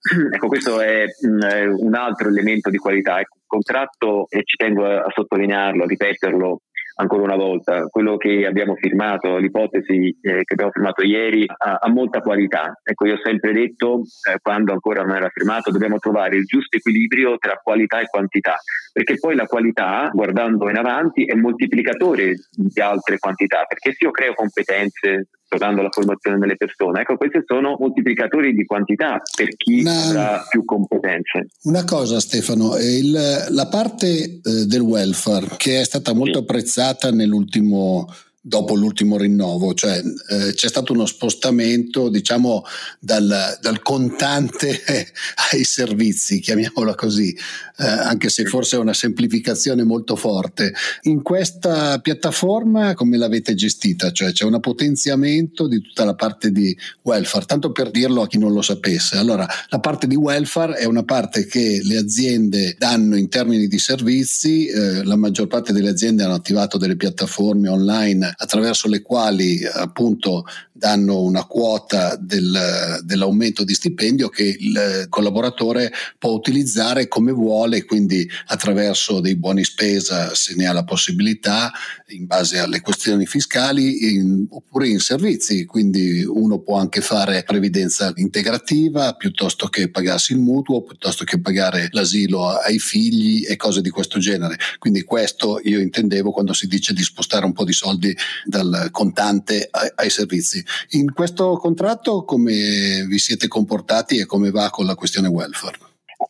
[0.34, 3.20] Ecco, questo è mh, un altro elemento di qualità.
[3.20, 6.60] Ecco, il contratto, e ci tengo a, a sottolinearlo, a ripeterlo,
[7.00, 11.88] ancora una volta, quello che abbiamo firmato, l'ipotesi eh, che abbiamo firmato ieri ha, ha,
[11.88, 12.78] molta qualità.
[12.82, 16.76] Ecco, io ho sempre detto, eh, quando ancora non era firmato, dobbiamo trovare il giusto
[16.76, 18.56] equilibrio tra qualità e quantità,
[18.92, 24.10] perché poi la qualità, guardando in avanti, è moltiplicatore di altre quantità, perché se io
[24.10, 27.00] creo competenze, tornando alla formazione delle persone.
[27.00, 31.46] Ecco, questi sono moltiplicatori di quantità per chi una, avrà più competenze.
[31.64, 36.44] Una cosa Stefano, il, la parte eh, del welfare che è stata molto sì.
[36.44, 38.06] apprezzata nell'ultimo
[38.48, 42.64] dopo l'ultimo rinnovo, cioè eh, c'è stato uno spostamento diciamo
[42.98, 44.82] dal, dal contante
[45.52, 47.36] ai servizi, chiamiamola così,
[47.76, 50.72] eh, anche se forse è una semplificazione molto forte.
[51.02, 54.12] In questa piattaforma come l'avete gestita?
[54.12, 58.38] Cioè c'è un potenziamento di tutta la parte di welfare, tanto per dirlo a chi
[58.38, 59.18] non lo sapesse.
[59.18, 63.78] Allora, la parte di welfare è una parte che le aziende danno in termini di
[63.78, 69.64] servizi, eh, la maggior parte delle aziende hanno attivato delle piattaforme online attraverso le quali
[69.64, 70.44] appunto
[70.78, 78.28] danno una quota del, dell'aumento di stipendio che il collaboratore può utilizzare come vuole, quindi
[78.46, 81.72] attraverso dei buoni spesa se ne ha la possibilità,
[82.10, 88.12] in base alle questioni fiscali, in, oppure in servizi, quindi uno può anche fare previdenza
[88.16, 93.90] integrativa piuttosto che pagarsi il mutuo, piuttosto che pagare l'asilo ai figli e cose di
[93.90, 94.56] questo genere.
[94.78, 99.68] Quindi questo io intendevo quando si dice di spostare un po' di soldi dal contante
[99.70, 100.64] ai, ai servizi.
[100.90, 105.78] In questo contratto come vi siete comportati e come va con la questione welfare?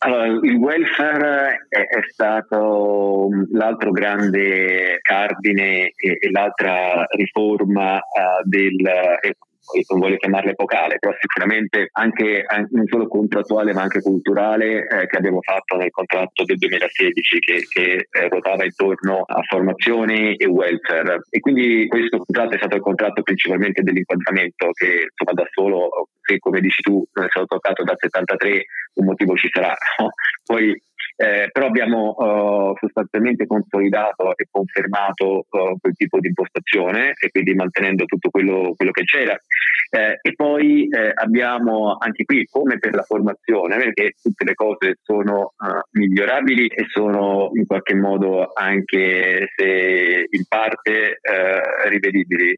[0.01, 8.77] Allora, il welfare è, è, stato l'altro grande cardine e, e l'altra riforma uh, del,
[9.89, 15.17] non voglio chiamarla epocale, però sicuramente anche, non solo contrattuale ma anche culturale eh, che
[15.17, 21.21] abbiamo fatto nel contratto del 2016 che, che eh, ruotava intorno a formazione e welfare.
[21.29, 26.37] E quindi questo contratto è stato il contratto principalmente dell'inquadramento che insomma da solo, se
[26.39, 28.65] come dici tu non è stato toccato dal 73
[28.95, 29.73] un motivo ci sarà,
[30.45, 30.75] poi
[31.21, 37.53] eh, però abbiamo uh, sostanzialmente consolidato e confermato uh, quel tipo di impostazione e quindi
[37.55, 39.37] mantenendo tutto quello, quello che c'era.
[39.91, 44.99] Eh, e poi eh, abbiamo anche qui, come per la formazione, perché tutte le cose
[45.01, 51.19] sono uh, migliorabili e sono in qualche modo anche se in parte
[51.89, 52.55] rivedibili.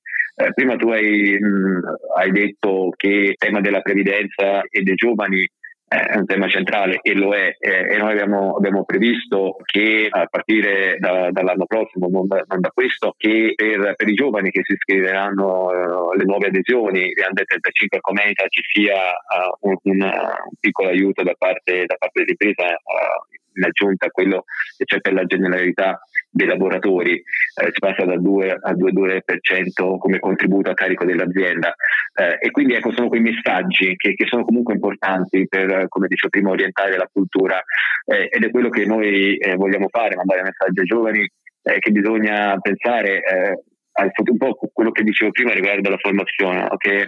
[0.54, 1.80] prima tu hai, mh,
[2.16, 5.50] hai detto che il tema della previdenza e dei giovani
[5.92, 10.96] è un tema centrale e lo è e noi abbiamo, abbiamo, previsto che a partire
[11.00, 14.72] da, dall'anno prossimo, non da, non da, questo, che per, per, i giovani che si
[14.72, 20.56] iscriveranno uh, le nuove adesioni, le under 35 Cometa, ci sia uh, un, un, un,
[20.58, 24.46] piccolo aiuto da parte, da parte dell'impresa uh, in aggiunta a quello
[24.78, 26.00] che c'è per la generalità
[26.32, 31.76] dei lavoratori, eh, si passa dal 2 al 2,2% come contributo a carico dell'azienda.
[32.14, 36.30] Eh, e quindi ecco sono quei messaggi che, che, sono comunque importanti per, come dicevo
[36.30, 37.62] prima, orientare la cultura
[38.06, 41.30] eh, ed è quello che noi eh, vogliamo fare, mandare messaggi ai giovani
[41.64, 43.64] eh, che bisogna pensare eh,
[43.94, 47.08] un po' quello che dicevo prima riguardo alla formazione, che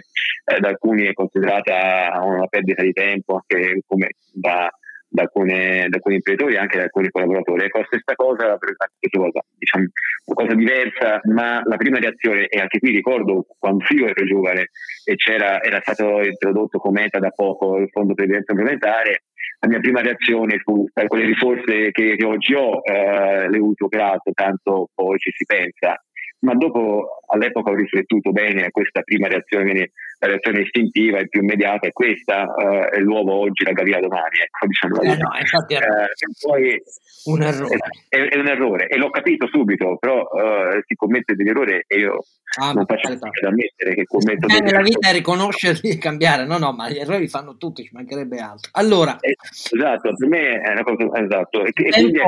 [0.60, 4.70] da alcuni è considerata una perdita di tempo, anche come da,
[5.14, 7.64] da, alcune, da alcuni imprenditori e anche da alcuni collaboratori.
[7.64, 9.86] Ecco, la stessa cosa, cosa, diciamo,
[10.26, 14.70] una cosa diversa, ma la prima reazione, e anche qui ricordo quando io ero giovane
[15.04, 15.14] e
[15.62, 19.24] era stato introdotto come meta da poco il fondo previdenza complementare,
[19.60, 23.86] la mia prima reazione fu per quelle risorse che, che oggi ho, eh, le uso
[23.86, 25.96] grazie, tanto poi ci si pensa
[26.44, 31.28] ma dopo all'epoca ho riflettuto bene a questa prima reazione, quindi la reazione istintiva e
[31.28, 35.30] più immediata è questa, uh, è l'uovo oggi, la gavia domani, ecco, diciamo eh no,
[35.38, 36.82] infatti uh, poi,
[37.24, 37.78] un errore.
[38.08, 41.98] È, è, un errore e l'ho capito subito, però uh, si commette degli errori e
[41.98, 42.24] io
[42.60, 44.72] ah, non faccio niente da ammettere che commetto degli errori.
[44.72, 48.38] La vita è riconoscerli e cambiare, no no, ma gli errori fanno tutti, ci mancherebbe
[48.38, 48.70] altro.
[48.74, 49.16] Allora...
[49.20, 52.20] esatto, per me è una cosa, esatto, e, e quindi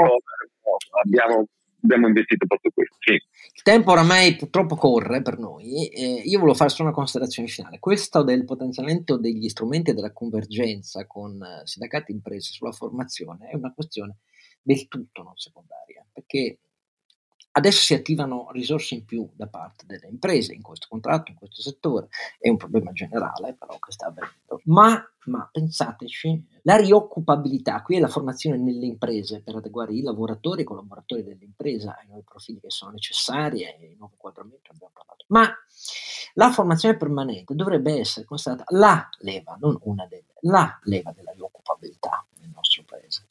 [1.05, 1.47] abbiamo
[1.87, 2.97] abbiamo investito proprio questo.
[3.01, 3.13] Sì.
[3.13, 5.89] Il tempo oramai purtroppo corre per noi.
[5.89, 7.79] Eh, io volevo fare solo una considerazione finale.
[7.79, 13.57] Questo del potenziamento degli strumenti della convergenza con eh, sindacati e imprese sulla formazione è
[13.57, 14.19] una questione
[14.61, 16.59] del tutto non secondaria, perché
[17.59, 21.63] Adesso si attivano risorse in più da parte delle imprese in questo contratto, in questo
[21.63, 24.61] settore, è un problema generale però che sta avvenendo.
[24.65, 30.61] Ma, ma pensateci, la rioccupabilità, qui è la formazione nelle imprese per adeguare i lavoratori
[30.61, 34.93] e i collaboratori dell'impresa ai nuovi profili che sono necessari e ai nuovi inquadramenti abbiamo
[34.93, 35.25] parlato.
[35.29, 35.51] Ma
[36.35, 42.23] la formazione permanente dovrebbe essere considerata la leva, non una delle, la leva della rioccupabilità
[42.39, 43.25] nel nostro paese,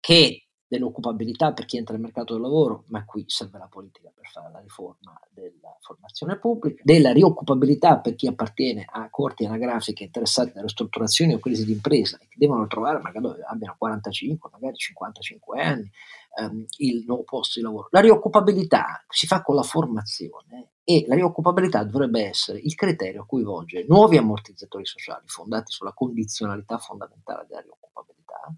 [0.00, 4.26] che dell'occupabilità per chi entra nel mercato del lavoro, ma qui serve la politica per
[4.26, 10.52] fare la riforma della formazione pubblica, della rioccupabilità per chi appartiene a corti anagrafiche interessate
[10.52, 15.60] da ristrutturazioni o crisi di impresa e che devono trovare, magari abbiano 45, magari 55
[15.60, 15.90] anni,
[16.38, 17.88] ehm, il nuovo posto di lavoro.
[17.90, 23.26] La rioccupabilità si fa con la formazione e la rioccupabilità dovrebbe essere il criterio a
[23.26, 28.54] cui volge nuovi ammortizzatori sociali fondati sulla condizionalità fondamentale della rioccupabilità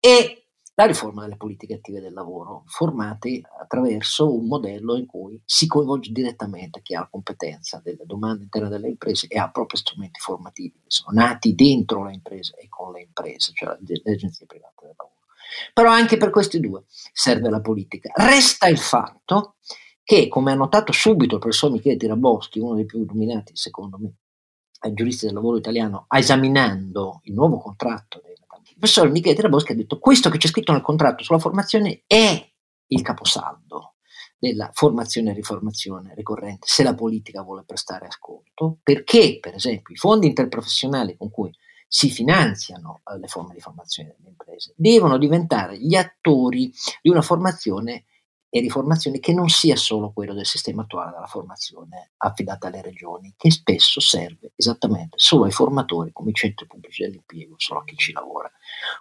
[0.00, 0.47] e
[0.78, 6.12] la riforma delle politiche attive del lavoro, formate attraverso un modello in cui si coinvolge
[6.12, 10.80] direttamente chi ha la competenza delle domande interne delle imprese e ha propri strumenti formativi
[10.86, 15.16] sono nati dentro le imprese e con le imprese, cioè le agenzie private del lavoro.
[15.74, 18.12] Però anche per questi due serve la politica.
[18.14, 19.56] Resta il fatto
[20.04, 24.12] che, come ha notato subito il professor Michele Tiraboschi, uno dei più illuminati, secondo me,
[24.92, 28.36] giuristi del lavoro italiano, esaminando il nuovo contratto dei
[28.78, 32.50] professor Michele Teraboschi ha detto questo che c'è scritto nel contratto sulla formazione è
[32.86, 33.94] il caposaldo
[34.38, 39.98] della formazione e riformazione ricorrente se la politica vuole prestare ascolto, perché per esempio i
[39.98, 41.52] fondi interprofessionali con cui
[41.88, 46.72] si finanziano le forme di formazione delle imprese devono diventare gli attori
[47.02, 48.04] di una formazione
[48.50, 53.34] e riformazione che non sia solo quello del sistema attuale della formazione affidata alle regioni,
[53.36, 57.96] che spesso serve esattamente solo ai formatori come i centri pubblici dell'impiego, solo a chi
[57.96, 58.50] ci lavora.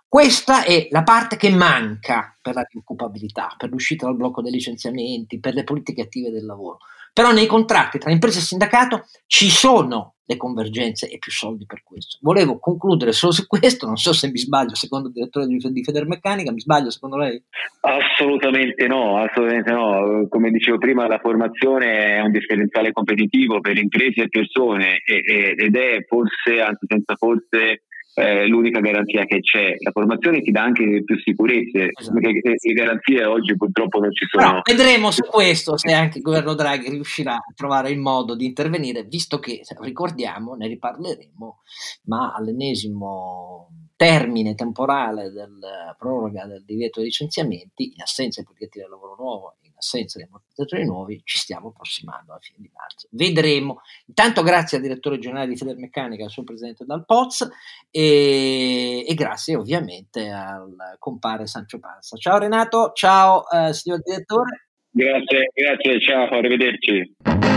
[0.08, 5.40] Questa è la parte che manca per la occupabilità, per l'uscita dal blocco dei licenziamenti,
[5.40, 6.80] per le politiche attive del lavoro.
[7.18, 11.82] Però nei contratti tra impresa e sindacato ci sono le convergenze e più soldi per
[11.84, 12.20] questo.
[12.22, 16.52] Volevo concludere solo su questo, non so se mi sbaglio secondo il direttore di, Federmeccanica,
[16.52, 17.42] mi sbaglio secondo lei?
[17.82, 20.28] Assolutamente no, assolutamente no.
[20.30, 26.06] Come dicevo prima, la formazione è un differenziale competitivo per imprese e persone ed è
[26.06, 27.86] forse, anzi senza forse,
[28.20, 29.76] eh, l'unica garanzia che c'è.
[29.78, 32.20] La formazione ti dà anche più sicurezze, esatto.
[32.20, 34.62] perché le garanzie oggi purtroppo non ci sono.
[34.64, 38.46] Però vedremo su questo se anche il governo Draghi riuscirà a trovare il modo di
[38.46, 41.58] intervenire, visto che, ricordiamo, ne riparleremo,
[42.06, 48.92] ma all'ennesimo termine temporale della proroga del divieto di licenziamenti, in assenza di politiche del
[48.92, 53.08] lavoro nuovo, in assenza di ammortizzatori nuovi, ci stiamo approssimando alla fine di marzo.
[53.10, 53.82] Vedremo.
[54.06, 57.50] Intanto grazie al direttore generale di Federmeccanica, al suo presidente Dal Poz
[57.90, 62.18] e, e, grazie ovviamente al compare Sancio Panza.
[62.18, 64.68] Ciao Renato, ciao eh, signor direttore.
[64.92, 67.57] Grazie, grazie, ciao, arrivederci.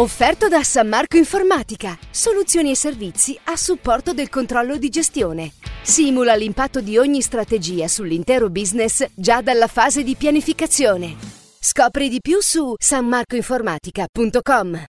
[0.00, 1.98] Offerto da San Marco Informatica.
[2.10, 5.52] Soluzioni e servizi a supporto del controllo di gestione.
[5.82, 11.14] Simula l'impatto di ogni strategia sull'intero business già dalla fase di pianificazione.
[11.60, 14.84] Scopri di più su sanmarcoinformatica.com.